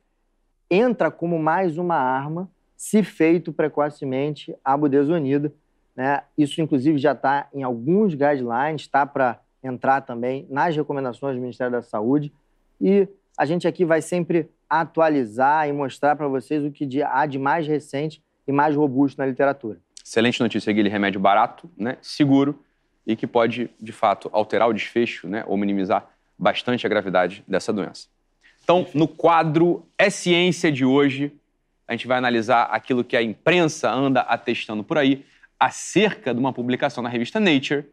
entra 0.71 1.11
como 1.11 1.39
mais 1.39 1.79
uma 1.79 1.97
arma 1.97 2.51
se 2.77 3.03
feito 3.03 3.53
precocemente 3.53 4.55
a 4.65 4.77
budesonida. 4.77 5.53
Né? 5.95 6.23
Isso, 6.37 6.61
inclusive, 6.61 6.99
já 6.99 7.13
está 7.13 7.49
em 7.55 7.63
alguns 7.63 8.13
guidelines, 8.13 8.83
está 8.83 9.07
para 9.07 9.41
entrar 9.63 10.03
também 10.03 10.47
nas 10.51 10.77
recomendações 10.77 11.35
do 11.35 11.41
Ministério 11.41 11.73
da 11.73 11.83
Saúde. 11.83 12.33
E 12.81 13.09
a 13.37 13.47
gente 13.47 13.67
aqui 13.67 13.85
vai 13.85 14.03
sempre 14.03 14.49
atualizar 14.69 15.69
e 15.69 15.73
mostrar 15.73 16.17
para 16.17 16.29
vocês 16.29 16.65
o 16.65 16.71
que 16.71 17.03
há 17.03 17.27
de 17.27 17.39
mais 17.39 17.67
recente 17.67 18.23
e 18.47 18.53
mais 18.53 18.77
robusto 18.77 19.19
na 19.19 19.27
literatura. 19.27 19.79
Excelente 20.05 20.41
notícia, 20.41 20.73
Guilherme. 20.73 20.93
Remédio 20.93 21.21
barato, 21.21 21.69
né? 21.77 21.97
seguro 22.01 22.63
e 23.07 23.15
que 23.15 23.27
pode, 23.27 23.71
de 23.81 23.93
fato, 23.93 24.29
alterar 24.33 24.69
o 24.69 24.73
desfecho 24.73 25.29
né? 25.29 25.45
ou 25.47 25.57
minimizar 25.57 26.09
bastante 26.39 26.85
a 26.85 26.89
gravidade 26.89 27.45
dessa 27.47 27.73
doença. 27.73 28.09
Então, 28.63 28.87
no 28.93 29.07
quadro 29.07 29.87
É 29.97 30.11
Ciência 30.11 30.73
de 30.73 30.85
hoje, 30.85 31.33
a 31.87 31.93
gente 31.93 32.07
vai 32.07 32.19
analisar 32.19 32.65
aquilo 32.65 33.05
que 33.05 33.17
a 33.17 33.23
imprensa 33.23 33.91
anda 33.91 34.21
atestando 34.21 34.83
por 34.83 34.99
aí 34.99 35.25
acerca 35.59 36.35
de 36.35 36.41
uma 36.41 36.53
publicação 36.53 37.03
na 37.03 37.09
revista 37.09 37.41
Nature 37.41 37.85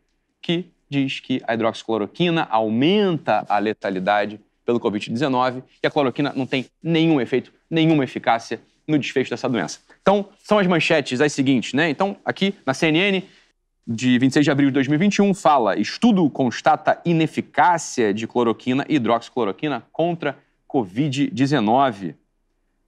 que 0.41 0.65
diz 0.89 1.19
que 1.19 1.41
a 1.47 1.53
hidroxicloroquina 1.53 2.47
aumenta 2.49 3.45
a 3.47 3.57
letalidade 3.57 4.39
pelo 4.65 4.79
Covid-19 4.79 5.63
e 5.81 5.87
a 5.87 5.91
cloroquina 5.91 6.33
não 6.35 6.45
tem 6.45 6.65
nenhum 6.81 7.19
efeito, 7.19 7.51
nenhuma 7.69 8.03
eficácia 8.03 8.61
no 8.87 8.97
desfecho 8.97 9.29
dessa 9.29 9.47
doença. 9.47 9.79
Então, 10.01 10.29
são 10.39 10.59
as 10.59 10.67
manchetes 10.67 11.21
as 11.21 11.31
seguintes, 11.31 11.73
né? 11.73 11.89
Então, 11.89 12.17
aqui 12.25 12.53
na 12.65 12.73
CNN, 12.73 13.23
de 13.87 14.17
26 14.17 14.45
de 14.45 14.51
abril 14.51 14.69
de 14.69 14.73
2021, 14.73 15.33
fala: 15.33 15.77
estudo 15.77 16.29
constata 16.29 17.01
ineficácia 17.05 18.13
de 18.13 18.27
cloroquina 18.27 18.85
e 18.87 18.95
hidroxicloroquina 18.95 19.83
contra 19.91 20.37
Covid-19. 20.67 22.15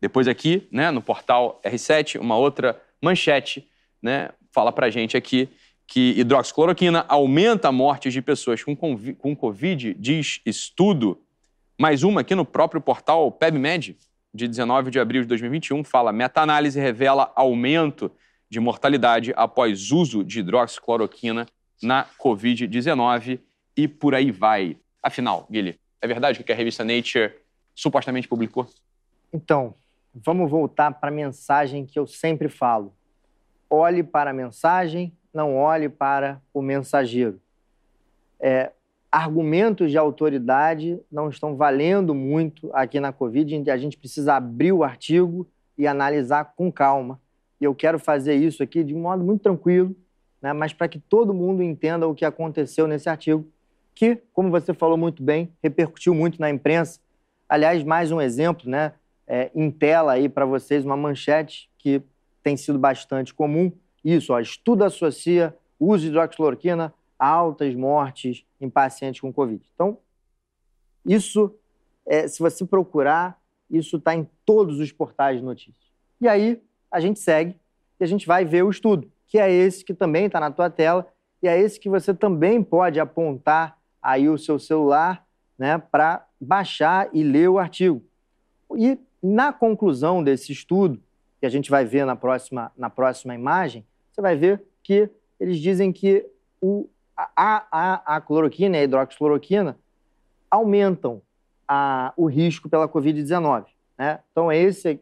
Depois 0.05 0.27
aqui, 0.27 0.67
né, 0.71 0.91
no 0.91 1.01
portal 1.01 1.59
R7, 1.65 2.19
uma 2.19 2.37
outra 2.37 2.79
manchete, 3.01 3.67
né, 3.99 4.29
fala 4.51 4.71
pra 4.71 4.87
gente 4.91 5.17
aqui 5.17 5.49
que 5.87 6.13
hidroxicloroquina 6.15 7.03
aumenta 7.09 7.69
a 7.69 7.71
morte 7.71 8.11
de 8.11 8.21
pessoas 8.21 8.63
com, 8.63 8.75
com 8.75 9.35
Covid, 9.35 9.95
diz 9.95 10.41
estudo. 10.45 11.19
Mais 11.75 12.03
uma 12.03 12.21
aqui 12.21 12.35
no 12.35 12.45
próprio 12.45 12.79
portal 12.79 13.31
PebMed, 13.31 13.97
de 14.31 14.47
19 14.47 14.91
de 14.91 14.99
abril 14.99 15.23
de 15.23 15.27
2021, 15.27 15.83
fala: 15.83 16.11
meta-análise 16.11 16.79
revela 16.79 17.33
aumento 17.35 18.11
de 18.47 18.59
mortalidade 18.59 19.33
após 19.35 19.91
uso 19.91 20.23
de 20.23 20.41
hidroxicloroquina 20.41 21.47
na 21.81 22.05
Covid-19 22.23 23.39
e 23.75 23.87
por 23.87 24.13
aí 24.13 24.29
vai. 24.29 24.77
Afinal, 25.01 25.47
Guilherme, 25.49 25.79
é 25.99 26.07
verdade 26.07 26.43
que 26.43 26.51
a 26.51 26.55
revista 26.55 26.83
Nature 26.83 27.33
supostamente 27.73 28.27
publicou? 28.27 28.69
Então, 29.33 29.73
vamos 30.23 30.49
voltar 30.49 30.91
para 30.91 31.09
a 31.09 31.13
mensagem 31.13 31.85
que 31.85 31.99
eu 31.99 32.07
sempre 32.07 32.47
falo. 32.47 32.93
Olhe 33.69 34.03
para 34.03 34.29
a 34.29 34.33
mensagem, 34.33 35.11
não 35.33 35.55
olhe 35.57 35.89
para 35.89 36.41
o 36.53 36.61
mensageiro. 36.61 37.41
É, 38.39 38.71
argumentos 39.11 39.91
de 39.91 39.97
autoridade 39.97 40.99
não 41.11 41.29
estão 41.29 41.55
valendo 41.55 42.13
muito 42.15 42.69
aqui 42.73 42.99
na 42.99 43.11
Covid. 43.11 43.69
A 43.69 43.77
gente 43.77 43.97
precisa 43.97 44.35
abrir 44.35 44.71
o 44.71 44.83
artigo 44.83 45.47
e 45.77 45.85
analisar 45.87 46.53
com 46.55 46.71
calma. 46.71 47.19
E 47.59 47.65
eu 47.65 47.75
quero 47.75 47.99
fazer 47.99 48.35
isso 48.35 48.63
aqui 48.63 48.83
de 48.83 48.93
um 48.93 49.01
modo 49.01 49.23
muito 49.23 49.41
tranquilo, 49.41 49.95
né, 50.41 50.53
mas 50.53 50.73
para 50.73 50.87
que 50.87 50.99
todo 50.99 51.33
mundo 51.33 51.63
entenda 51.63 52.07
o 52.07 52.13
que 52.13 52.25
aconteceu 52.25 52.87
nesse 52.87 53.09
artigo, 53.09 53.47
que, 53.93 54.21
como 54.33 54.51
você 54.51 54.73
falou 54.73 54.97
muito 54.97 55.23
bem, 55.23 55.51
repercutiu 55.63 56.13
muito 56.13 56.39
na 56.39 56.49
imprensa. 56.49 56.99
Aliás, 57.47 57.83
mais 57.83 58.11
um 58.11 58.19
exemplo, 58.19 58.69
né, 58.69 58.93
é, 59.27 59.51
em 59.55 59.71
tela 59.71 60.13
aí 60.13 60.29
para 60.29 60.45
vocês, 60.45 60.85
uma 60.85 60.97
manchete 60.97 61.69
que 61.77 62.01
tem 62.43 62.55
sido 62.55 62.77
bastante 62.77 63.33
comum 63.33 63.71
isso, 64.05 64.33
ó, 64.33 64.39
estudo 64.39 64.83
associa 64.83 65.57
uso 65.79 66.03
de 66.03 66.09
hidroxicloroquina 66.09 66.93
a 67.17 67.27
altas 67.27 67.73
mortes 67.73 68.45
em 68.61 68.69
pacientes 68.69 69.19
com 69.19 69.33
Covid. 69.33 69.67
Então, 69.73 69.97
isso, 71.03 71.55
é, 72.05 72.27
se 72.27 72.39
você 72.39 72.63
procurar, 72.63 73.41
isso 73.67 73.97
está 73.97 74.13
em 74.13 74.29
todos 74.45 74.79
os 74.79 74.91
portais 74.91 75.39
de 75.39 75.43
notícias. 75.43 75.91
E 76.21 76.27
aí, 76.27 76.61
a 76.91 76.99
gente 76.99 77.19
segue 77.19 77.59
e 77.99 78.03
a 78.03 78.07
gente 78.07 78.27
vai 78.27 78.45
ver 78.45 78.63
o 78.63 78.69
estudo, 78.69 79.11
que 79.25 79.39
é 79.39 79.51
esse 79.51 79.83
que 79.83 79.93
também 79.93 80.27
está 80.27 80.39
na 80.39 80.51
tua 80.51 80.69
tela 80.69 81.07
e 81.41 81.47
é 81.47 81.59
esse 81.59 81.79
que 81.79 81.89
você 81.89 82.13
também 82.13 82.61
pode 82.61 82.99
apontar 82.99 83.79
aí 83.99 84.29
o 84.29 84.37
seu 84.37 84.59
celular 84.59 85.25
né, 85.57 85.79
para 85.79 86.27
baixar 86.39 87.09
e 87.11 87.23
ler 87.23 87.49
o 87.49 87.57
artigo. 87.57 88.03
E 88.77 88.99
na 89.25 89.51
conclusão 89.51 90.23
desse 90.23 90.51
estudo, 90.51 91.01
que 91.39 91.47
a 91.47 91.49
gente 91.49 91.71
vai 91.71 91.83
ver 91.83 92.05
na 92.05 92.15
próxima, 92.15 92.71
na 92.77 92.91
próxima 92.91 93.33
imagem, 93.33 93.83
você 94.11 94.21
vai 94.21 94.35
ver 94.35 94.63
que 94.83 95.09
eles 95.39 95.57
dizem 95.57 95.91
que 95.91 96.23
o, 96.61 96.87
a, 97.17 97.65
a, 97.71 98.15
a 98.17 98.21
cloroquina 98.21 98.77
e 98.77 98.81
a 98.81 98.83
hidroxicloroquina 98.83 99.77
aumentam 100.49 101.23
a, 101.67 102.13
o 102.15 102.27
risco 102.27 102.69
pela 102.69 102.87
Covid-19. 102.87 103.65
Né? 103.97 104.19
Então, 104.31 104.51
esse, 104.51 104.99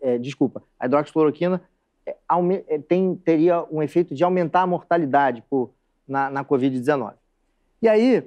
é, 0.00 0.16
desculpa, 0.16 0.62
a 0.80 0.86
hidroxicloroquina 0.86 1.60
é, 2.06 2.16
é, 2.68 2.78
tem, 2.78 3.14
teria 3.16 3.62
um 3.70 3.82
efeito 3.82 4.14
de 4.14 4.24
aumentar 4.24 4.62
a 4.62 4.66
mortalidade 4.66 5.44
por, 5.50 5.70
na, 6.08 6.30
na 6.30 6.42
Covid-19. 6.42 7.12
E 7.82 7.88
aí, 7.88 8.26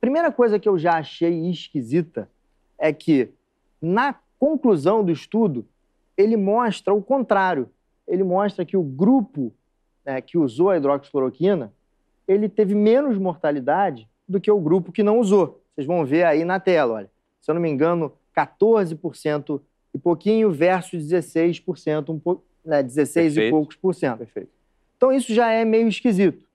primeira 0.00 0.32
coisa 0.32 0.58
que 0.58 0.68
eu 0.68 0.78
já 0.78 0.94
achei 0.96 1.50
esquisita 1.50 2.30
é 2.78 2.94
que, 2.94 3.28
na 3.80 4.14
conclusão 4.46 5.04
do 5.04 5.10
estudo, 5.10 5.66
ele 6.16 6.36
mostra 6.36 6.92
o 6.92 7.02
contrário 7.02 7.68
ele 8.06 8.22
mostra 8.22 8.64
que 8.64 8.76
o 8.76 8.82
grupo 8.82 9.52
né, 10.04 10.20
que 10.20 10.36
usou 10.36 10.70
a 10.70 10.76
hidroxicloroquina, 10.76 11.72
ele 12.28 12.48
teve 12.48 12.74
menos 12.74 13.18
mortalidade 13.18 14.08
do 14.28 14.40
que 14.40 14.50
o 14.50 14.60
grupo 14.60 14.92
que 14.92 15.02
não 15.02 15.18
usou. 15.18 15.62
Vocês 15.74 15.86
vão 15.86 16.04
ver 16.04 16.24
aí 16.24 16.44
na 16.44 16.60
tela, 16.60 16.94
olha. 16.94 17.10
Se 17.40 17.50
eu 17.50 17.54
não 17.54 17.62
me 17.62 17.68
engano, 17.68 18.12
14% 18.36 19.60
e 19.92 19.98
pouquinho 19.98 20.50
versus 20.50 21.04
16%, 21.04 22.10
um 22.10 22.18
po... 22.18 22.42
né, 22.64 22.82
16 22.82 23.34
Perfeito. 23.34 23.48
e 23.48 23.50
poucos 23.50 23.76
por 23.76 23.94
cento. 23.94 24.18
Perfeito. 24.18 24.50
Então 24.96 25.12
isso 25.12 25.34
já 25.34 25.50
é 25.50 25.64
meio 25.64 25.88
esquisito. 25.88 26.46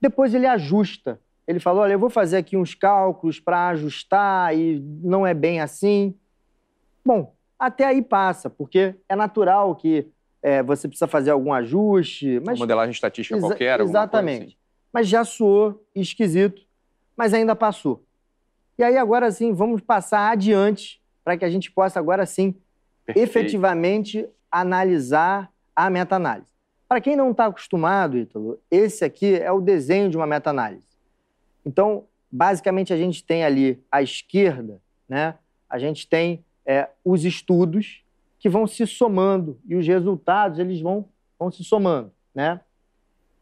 Depois 0.00 0.34
ele 0.34 0.46
ajusta. 0.46 1.20
Ele 1.46 1.60
falou: 1.60 1.82
olha, 1.82 1.92
eu 1.92 1.98
vou 1.98 2.08
fazer 2.08 2.38
aqui 2.38 2.56
uns 2.56 2.74
cálculos 2.74 3.38
para 3.38 3.68
ajustar 3.68 4.56
e 4.56 4.80
não 5.02 5.26
é 5.26 5.34
bem 5.34 5.60
assim. 5.60 6.14
Bom, 7.04 7.34
até 7.58 7.84
aí 7.84 8.02
passa, 8.02 8.50
porque 8.50 8.94
é 9.08 9.16
natural 9.16 9.74
que 9.76 10.08
é, 10.42 10.62
você 10.62 10.88
precisa 10.88 11.06
fazer 11.06 11.30
algum 11.30 11.52
ajuste. 11.52 12.40
Mas... 12.40 12.58
Uma 12.58 12.64
modelagem 12.64 12.92
estatística 12.92 13.36
Exa 13.36 13.46
qualquer. 13.46 13.80
Exatamente. 13.80 14.44
Assim. 14.44 14.56
Mas 14.92 15.08
já 15.08 15.24
soou 15.24 15.84
esquisito, 15.94 16.62
mas 17.16 17.32
ainda 17.32 17.54
passou. 17.56 18.04
E 18.78 18.82
aí 18.82 18.96
agora 18.96 19.30
sim, 19.30 19.52
vamos 19.52 19.80
passar 19.80 20.30
adiante 20.30 21.00
para 21.24 21.36
que 21.36 21.44
a 21.44 21.50
gente 21.50 21.70
possa 21.70 21.98
agora 21.98 22.26
sim 22.26 22.54
Perfeito. 23.06 23.28
efetivamente 23.28 24.28
analisar 24.50 25.50
a 25.74 25.88
meta-análise. 25.88 26.52
Para 26.88 27.00
quem 27.00 27.16
não 27.16 27.30
está 27.30 27.46
acostumado, 27.46 28.18
Ítalo, 28.18 28.60
esse 28.70 29.04
aqui 29.04 29.36
é 29.36 29.50
o 29.50 29.60
desenho 29.60 30.10
de 30.10 30.16
uma 30.16 30.26
meta-análise. 30.26 30.82
Então, 31.64 32.04
basicamente, 32.30 32.92
a 32.92 32.96
gente 32.96 33.24
tem 33.24 33.44
ali 33.44 33.82
à 33.90 34.02
esquerda, 34.02 34.80
né, 35.08 35.34
a 35.70 35.78
gente 35.78 36.06
tem 36.06 36.44
é, 36.66 36.88
os 37.04 37.24
estudos 37.24 38.02
que 38.38 38.48
vão 38.48 38.66
se 38.66 38.86
somando 38.86 39.58
e 39.66 39.76
os 39.76 39.86
resultados 39.86 40.58
eles 40.58 40.80
vão, 40.80 41.08
vão 41.38 41.50
se 41.50 41.62
somando, 41.62 42.10
né? 42.34 42.60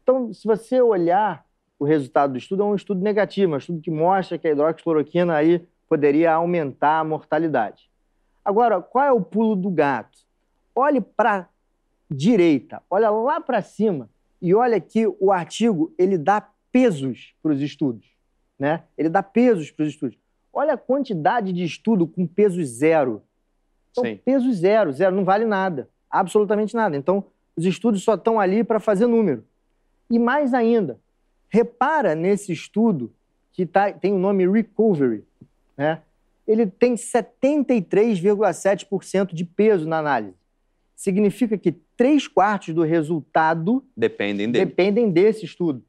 Então, 0.03 0.33
se 0.33 0.47
você 0.47 0.81
olhar 0.81 1.45
o 1.79 1.85
resultado 1.85 2.33
do 2.33 2.37
estudo, 2.37 2.61
é 2.61 2.65
um 2.65 2.75
estudo 2.75 3.01
negativo, 3.01 3.53
é 3.53 3.55
um 3.55 3.57
estudo 3.57 3.81
que 3.81 3.89
mostra 3.89 4.37
que 4.37 4.47
a 4.47 4.51
hidroxicloroquina 4.51 5.35
aí 5.35 5.65
poderia 5.89 6.33
aumentar 6.33 6.99
a 6.99 7.03
mortalidade. 7.03 7.89
Agora, 8.45 8.81
qual 8.81 9.05
é 9.05 9.11
o 9.11 9.21
pulo 9.21 9.55
do 9.55 9.69
gato? 9.69 10.19
Olhe 10.75 11.01
para 11.01 11.49
direita, 12.09 12.81
olha 12.89 13.09
lá 13.09 13.39
para 13.39 13.61
cima 13.61 14.09
e 14.41 14.53
olha 14.53 14.79
que 14.79 15.07
o 15.19 15.31
artigo 15.31 15.93
ele 15.97 16.17
dá 16.17 16.47
pesos 16.71 17.33
para 17.41 17.51
os 17.53 17.61
estudos, 17.61 18.05
né? 18.57 18.83
Ele 18.97 19.09
dá 19.09 19.23
pesos 19.23 19.71
para 19.71 19.83
os 19.83 19.89
estudos. 19.89 20.17
Olha 20.53 20.73
a 20.73 20.77
quantidade 20.77 21.53
de 21.53 21.63
estudo 21.63 22.05
com 22.05 22.27
peso 22.27 22.61
zero. 22.63 23.23
Então, 23.91 24.03
Sim. 24.03 24.19
peso 24.23 24.51
zero, 24.53 24.91
zero, 24.91 25.15
não 25.15 25.23
vale 25.23 25.45
nada, 25.45 25.89
absolutamente 26.09 26.75
nada. 26.75 26.97
Então, 26.97 27.23
os 27.55 27.65
estudos 27.65 28.03
só 28.03 28.15
estão 28.15 28.39
ali 28.39 28.63
para 28.63 28.79
fazer 28.79 29.07
número. 29.07 29.43
E 30.09 30.17
mais 30.19 30.53
ainda, 30.53 30.99
repara 31.49 32.15
nesse 32.15 32.51
estudo 32.51 33.11
que 33.53 33.65
tá, 33.65 33.91
tem 33.91 34.13
o 34.13 34.17
nome 34.17 34.49
Recovery, 34.49 35.25
né? 35.77 36.01
ele 36.47 36.65
tem 36.65 36.95
73,7% 36.95 39.33
de 39.33 39.43
peso 39.45 39.87
na 39.87 39.99
análise. 39.99 40.33
Significa 40.95 41.55
que 41.57 41.73
três 41.97 42.27
quartos 42.27 42.73
do 42.73 42.83
resultado 42.83 43.85
dependem, 43.95 44.51
dele. 44.51 44.65
dependem 44.65 45.09
desse 45.09 45.45
estudo. 45.45 45.83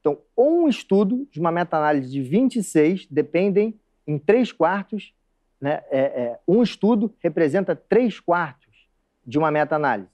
Então, 0.00 0.18
um 0.36 0.68
estudo 0.68 1.26
de 1.30 1.40
uma 1.40 1.50
meta-análise 1.50 2.10
de 2.10 2.20
26 2.22 3.06
dependem 3.10 3.74
em 4.08 4.18
três 4.18 4.50
quartos 4.50 5.12
né, 5.60 5.82
é, 5.90 5.98
é, 6.00 6.38
um 6.48 6.62
estudo 6.62 7.14
representa 7.20 7.76
três 7.76 8.18
quartos 8.18 8.88
de 9.26 9.38
uma 9.38 9.50
meta-análise. 9.50 10.08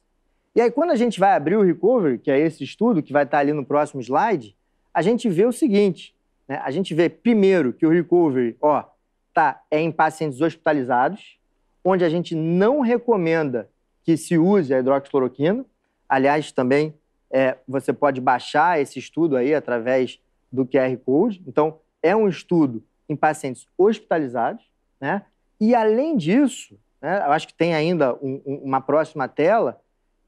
E 0.54 0.61
aí, 0.61 0.70
quando 0.70 0.90
a 0.90 0.96
gente 0.96 1.20
vai 1.20 1.33
abrir 1.33 1.57
o 1.57 1.62
Recovery, 1.62 2.18
que 2.18 2.30
é 2.30 2.38
esse 2.38 2.64
estudo 2.64 3.02
que 3.02 3.12
vai 3.12 3.22
estar 3.24 3.38
ali 3.38 3.52
no 3.52 3.64
próximo 3.64 4.00
slide, 4.00 4.57
a 4.92 5.00
gente 5.00 5.28
vê 5.28 5.44
o 5.44 5.52
seguinte: 5.52 6.14
né? 6.48 6.61
a 6.64 6.70
gente 6.70 6.94
vê 6.94 7.09
primeiro 7.09 7.72
que 7.72 7.87
o 7.87 7.90
Recovery 7.90 8.57
ó, 8.61 8.85
tá, 9.33 9.61
é 9.70 9.80
em 9.80 9.92
pacientes 9.92 10.40
hospitalizados, 10.40 11.38
onde 11.85 12.04
a 12.04 12.09
gente 12.09 12.35
não 12.35 12.80
recomenda 12.80 13.68
que 14.02 14.16
se 14.16 14.37
use 14.38 14.72
a 14.74 14.78
hidroxicloroquina. 14.78 15.64
Aliás, 16.09 16.52
também 16.52 16.94
é, 17.30 17.59
você 17.66 17.92
pode 17.92 18.20
baixar 18.20 18.80
esse 18.80 18.98
estudo 18.98 19.37
aí 19.37 19.54
através 19.54 20.20
do 20.52 20.64
QR 20.64 20.96
Code. 21.04 21.42
Então, 21.46 21.78
é 22.02 22.14
um 22.14 22.28
estudo 22.28 22.83
em 23.09 23.17
pacientes 23.17 23.67
hospitalizados, 23.77 24.64
né? 25.01 25.25
E 25.61 25.75
além 25.75 26.17
disso, 26.17 26.79
né, 27.01 27.19
eu 27.19 27.33
acho 27.33 27.47
que 27.47 27.55
tem 27.55 27.75
ainda 27.75 28.14
um, 28.14 28.40
um, 28.45 28.55
uma 28.64 28.81
próxima 28.81 29.29
tela. 29.29 29.81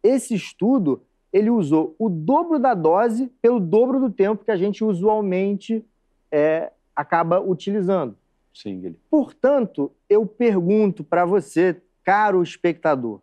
Esse 0.03 0.35
estudo 0.35 1.03
ele 1.33 1.51
usou 1.51 1.95
o 1.99 2.09
dobro 2.09 2.59
da 2.59 2.75
dose 2.75 3.27
pelo 3.43 3.61
dobro 3.61 4.01
do 4.01 4.11
tempo 4.11 4.45
que 4.45 4.51
a 4.51 4.57
gente 4.57 4.85
usualmente 4.85 5.85
é, 6.31 6.73
acaba 6.95 7.41
utilizando. 7.41 8.17
Sim, 8.55 8.77
Guilherme. 8.77 8.99
Portanto, 9.11 9.93
eu 10.09 10.25
pergunto 10.25 11.05
para 11.05 11.27
você, 11.27 11.81
caro 12.03 12.43
espectador, 12.43 13.21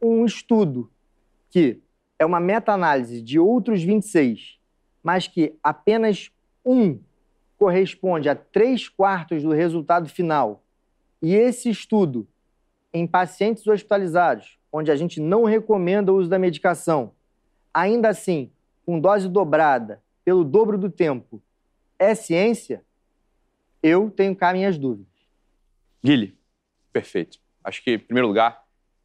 um 0.00 0.24
estudo 0.24 0.90
que 1.50 1.80
é 2.18 2.24
uma 2.24 2.40
meta-análise 2.40 3.20
de 3.20 3.38
outros 3.38 3.82
26, 3.82 4.58
mas 5.02 5.28
que 5.28 5.54
apenas 5.62 6.30
um 6.64 6.98
corresponde 7.62 8.28
a 8.28 8.34
três 8.34 8.88
quartos 8.88 9.44
do 9.44 9.52
resultado 9.52 10.08
final, 10.08 10.64
e 11.22 11.32
esse 11.32 11.70
estudo 11.70 12.26
em 12.92 13.06
pacientes 13.06 13.64
hospitalizados, 13.68 14.58
onde 14.72 14.90
a 14.90 14.96
gente 14.96 15.20
não 15.20 15.44
recomenda 15.44 16.12
o 16.12 16.16
uso 16.16 16.28
da 16.28 16.40
medicação, 16.40 17.12
ainda 17.72 18.08
assim, 18.08 18.50
com 18.84 18.98
dose 18.98 19.28
dobrada, 19.28 20.02
pelo 20.24 20.42
dobro 20.42 20.76
do 20.76 20.90
tempo, 20.90 21.40
é 22.00 22.16
ciência, 22.16 22.82
eu 23.80 24.10
tenho 24.10 24.34
cá 24.34 24.52
minhas 24.52 24.76
dúvidas. 24.76 25.06
Guilherme, 26.02 26.36
perfeito. 26.92 27.38
Acho 27.62 27.80
que, 27.84 27.92
em 27.92 27.98
primeiro 28.00 28.26
lugar, 28.26 28.64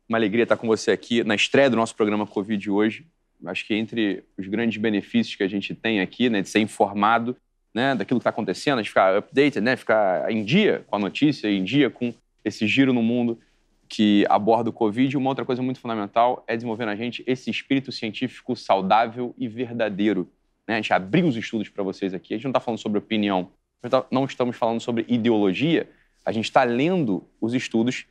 uma 0.10 0.18
alegria 0.18 0.44
estar 0.44 0.58
com 0.58 0.66
você 0.66 0.90
aqui 0.90 1.24
na 1.24 1.36
estreia 1.36 1.70
do 1.70 1.76
nosso 1.76 1.96
programa 1.96 2.26
Covid 2.26 2.72
hoje. 2.72 3.06
Acho 3.46 3.68
que 3.68 3.76
entre 3.76 4.24
os 4.36 4.48
grandes 4.48 4.82
benefícios 4.82 5.36
que 5.36 5.44
a 5.44 5.48
gente 5.48 5.76
tem 5.76 6.02
aqui, 6.02 6.28
né, 6.28 6.42
de 6.42 6.50
ser 6.50 6.58
informado 6.58 7.38
né, 7.74 7.96
daquilo 7.96 8.20
que 8.20 8.22
está 8.22 8.30
acontecendo, 8.30 8.82
de 8.82 8.90
ficar 8.90 9.18
updated, 9.18 9.62
né, 9.62 9.76
ficar 9.76 10.32
em 10.32 10.44
dia 10.44 10.84
com 10.88 10.96
a 10.96 11.00
notícia, 11.00 11.48
em 11.50 11.64
dia 11.64 11.90
com 11.90 12.14
esse 12.44 12.68
giro 12.68 12.94
no 12.94 13.04
mundo 13.04 13.40
que 13.88 14.26
aborda 14.30 14.70
o 14.70 14.74
Covid. 14.74 15.16
Uma 15.18 15.30
outra 15.30 15.46
coisa 15.46 15.62
muito 15.62 15.80
fundamental 15.80 16.44
é 16.48 16.56
desenvolver 16.56 16.86
na 16.86 16.96
gente 16.96 17.24
esse 17.26 17.50
espírito 17.50 17.92
científico 17.92 18.56
saudável 18.56 19.34
e 19.38 19.48
verdadeiro. 19.48 20.30
Né? 20.68 20.76
A 20.76 20.78
gente 20.78 20.94
abriu 20.94 21.28
os 21.28 21.36
estudos 21.36 21.70
para 21.70 21.84
vocês 21.84 22.14
aqui. 22.14 22.34
A 22.34 22.38
gente 22.38 22.46
não 22.46 22.52
está 22.52 22.60
falando 22.60 22.80
sobre 22.80 23.00
opinião, 23.00 23.50
tá, 23.82 24.06
não 24.12 24.26
estamos 24.26 24.56
falando 24.56 24.82
sobre 24.82 25.06
ideologia. 25.08 25.90
A 26.26 26.32
gente 26.32 26.46
está 26.46 26.64
lendo 26.64 27.26
os 27.40 27.54
estudos 27.54 28.06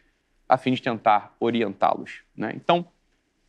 a 0.49 0.57
fim 0.57 0.73
de 0.73 0.81
tentar 0.81 1.35
orientá-los. 1.39 2.23
Né? 2.35 2.53
Então, 2.55 2.87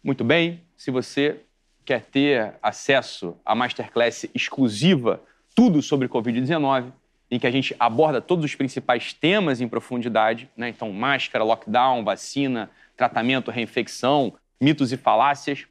muito 0.04 0.24
bem, 0.24 0.62
se 0.76 0.92
você 0.92 1.42
quer 1.86 2.04
ter 2.04 2.56
acesso 2.62 3.38
à 3.46 3.56
masterclass 3.56 4.26
exclusiva, 4.36 5.22
tudo 5.58 5.82
sobre 5.82 6.08
Covid-19, 6.08 6.94
em 7.32 7.40
que 7.40 7.48
a 7.48 7.52
gente 7.52 7.76
aborda 7.80 8.22
todos 8.22 8.46
os 8.46 8.54
principais 8.54 9.12
temas 9.12 9.60
em 9.60 9.68
profundidade, 9.68 10.48
né? 10.56 10.70
então 10.70 10.94
máscara, 10.94 11.44
lockdown, 11.44 12.04
vacina, 12.04 12.70
tratamento, 12.96 13.50
reinfecção, 13.50 14.36
mitos 14.62 14.92
e 14.92 14.98
falácias, 14.98 15.66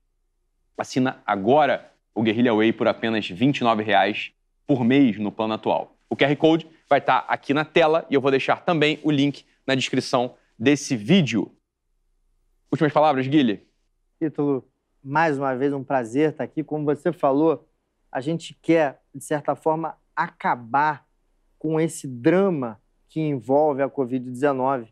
assina 0.77 1.23
agora 1.25 1.93
o 2.13 2.21
Guerrilla 2.21 2.53
Way 2.53 2.73
por 2.73 2.89
apenas 2.89 3.31
R$ 3.31 3.37
29,00 3.37 4.33
por 4.67 4.83
mês 4.83 5.19
no 5.21 5.31
plano 5.31 5.55
atual. 5.55 5.97
O 6.11 6.17
QR 6.17 6.35
Code 6.35 6.67
vai 6.91 6.99
estar 6.99 7.25
aqui 7.29 7.55
na 7.55 7.65
tela 7.65 8.05
e 8.11 8.15
eu 8.15 8.21
vou 8.21 8.33
deixar 8.33 8.65
também 8.65 8.99
o 9.05 9.11
link 9.13 9.45
na 9.65 9.77
descrição 9.77 10.35
desse 10.59 10.97
vídeo. 10.97 11.53
Últimas 12.73 12.93
palavras, 12.93 13.29
Guilherme? 13.29 13.63
Ítalo, 14.21 14.67
mais 15.03 15.39
uma 15.39 15.55
vez 15.55 15.73
um 15.73 15.85
prazer 15.85 16.31
estar 16.31 16.43
aqui. 16.43 16.65
Como 16.65 16.85
você 16.85 17.13
falou, 17.13 17.65
a 18.11 18.21
gente 18.21 18.55
quer, 18.61 19.01
de 19.15 19.23
certa 19.23 19.55
forma, 19.55 19.97
acabar 20.15 21.07
com 21.59 21.81
esse 21.81 22.07
drama 22.07 22.81
que 23.09 23.21
envolve 23.21 23.83
a 23.83 23.89
Covid-19, 23.89 24.89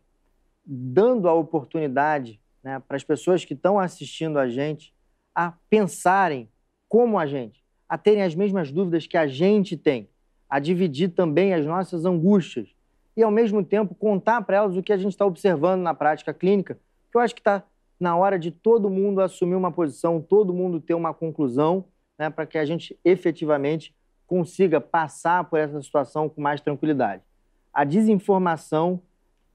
dando 0.65 1.27
a 1.27 1.33
oportunidade 1.33 2.39
né, 2.63 2.79
para 2.79 2.97
as 2.97 3.03
pessoas 3.03 3.45
que 3.45 3.53
estão 3.53 3.79
assistindo 3.79 4.39
a 4.39 4.49
gente 4.49 4.93
a 5.33 5.53
pensarem 5.69 6.49
como 6.87 7.19
a 7.19 7.25
gente, 7.25 7.63
a 7.87 7.97
terem 7.97 8.23
as 8.23 8.33
mesmas 8.33 8.71
dúvidas 8.71 9.05
que 9.05 9.17
a 9.17 9.27
gente 9.27 9.77
tem, 9.77 10.09
a 10.49 10.59
dividir 10.59 11.09
também 11.09 11.53
as 11.53 11.65
nossas 11.65 12.05
angústias 12.05 12.73
e, 13.15 13.23
ao 13.23 13.31
mesmo 13.31 13.63
tempo, 13.63 13.95
contar 13.95 14.41
para 14.41 14.57
elas 14.57 14.75
o 14.75 14.83
que 14.83 14.93
a 14.93 14.97
gente 14.97 15.11
está 15.11 15.25
observando 15.25 15.81
na 15.81 15.93
prática 15.93 16.33
clínica, 16.33 16.79
que 17.11 17.17
eu 17.17 17.21
acho 17.21 17.33
que 17.35 17.41
está 17.41 17.63
na 17.99 18.15
hora 18.15 18.37
de 18.37 18.51
todo 18.51 18.89
mundo 18.89 19.21
assumir 19.21 19.55
uma 19.55 19.71
posição, 19.71 20.21
todo 20.21 20.53
mundo 20.53 20.79
ter 20.79 20.93
uma 20.93 21.13
conclusão, 21.13 21.85
né, 22.17 22.29
para 22.29 22.45
que 22.45 22.57
a 22.57 22.65
gente 22.65 22.97
efetivamente 23.03 23.93
consiga 24.25 24.81
passar 24.81 25.43
por 25.45 25.59
essa 25.59 25.81
situação 25.81 26.27
com 26.27 26.41
mais 26.41 26.61
tranquilidade. 26.61 27.21
A 27.73 27.83
desinformação 27.83 29.01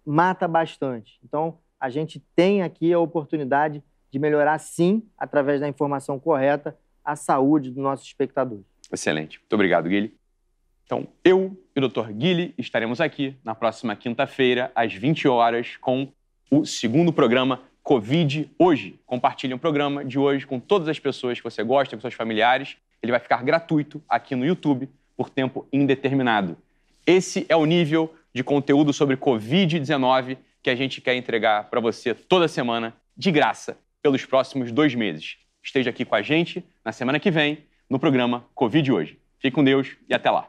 mata 0.05 0.47
bastante. 0.47 1.19
Então, 1.25 1.59
a 1.79 1.89
gente 1.89 2.21
tem 2.37 2.63
aqui 2.63 2.93
a 2.93 2.99
oportunidade 2.99 3.83
de 4.11 4.19
melhorar, 4.19 4.59
sim, 4.59 5.03
através 5.17 5.61
da 5.61 5.69
informação 5.69 6.19
correta, 6.19 6.77
a 7.05 7.17
saúde 7.17 7.71
dos 7.71 7.83
nossos 7.83 8.07
espectadores. 8.07 8.65
Excelente. 8.93 9.39
Muito 9.39 9.53
obrigado, 9.53 9.89
Guilherme. 9.89 10.15
Então, 10.85 11.07
eu 11.25 11.57
e 11.75 11.79
o 11.79 11.89
Dr. 11.89 12.11
Guilherme 12.13 12.55
estaremos 12.59 13.01
aqui 13.01 13.37
na 13.45 13.55
próxima 13.55 13.95
quinta-feira, 13.95 14.73
às 14.75 14.93
20 14.93 15.29
horas, 15.29 15.77
com 15.77 16.13
o 16.51 16.65
segundo 16.67 17.13
programa 17.13 17.63
Covid 17.83 18.51
Hoje. 18.59 18.99
Compartilhe 19.07 19.55
o 19.55 19.59
programa 19.59 20.05
de 20.05 20.19
hoje 20.19 20.47
com 20.47 20.61
todas 20.61 20.89
as 20.89 20.99
pessoas 20.99 21.39
que 21.39 21.45
você 21.45 21.63
gosta, 21.63 21.97
com 21.97 22.01
seus 22.01 22.15
familiares. 22.15 22.77
Ele 23.03 23.13
vai 23.13 23.21
ficar 23.21 23.43
gratuito 23.43 24.03
aqui 24.09 24.35
no 24.35 24.45
YouTube 24.45 24.89
por 25.17 25.31
tempo 25.31 25.67
indeterminado. 25.73 26.57
Esse 27.07 27.47
é 27.49 27.57
o 27.57 27.65
nível 27.65 28.15
de 28.33 28.45
conteúdo 28.45 28.93
sobre 28.93 29.17
Covid-19 29.17 30.39
que 30.63 30.71
a 30.71 30.77
gente 30.77 31.01
quer 31.01 31.15
entregar 31.15 31.65
para 31.65 31.81
você 31.81 32.15
toda 32.15 32.47
semana, 32.47 32.95
de 33.17 33.31
graça, 33.31 33.79
pelos 34.03 34.25
próximos 34.25 34.71
dois 34.71 34.95
meses. 34.95 35.37
Esteja 35.63 35.91
aqui 35.91 36.05
com 36.05 36.15
a 36.15 36.23
gente 36.23 36.65
na 36.85 36.93
semana 36.93 37.19
que 37.19 37.31
vem 37.31 37.59
no 37.89 37.99
programa 37.99 38.45
Covid 38.55 38.93
Hoje. 38.93 39.19
Fique 39.39 39.55
com 39.55 39.65
Deus 39.65 39.97
e 40.09 40.15
até 40.15 40.31
lá. 40.31 40.49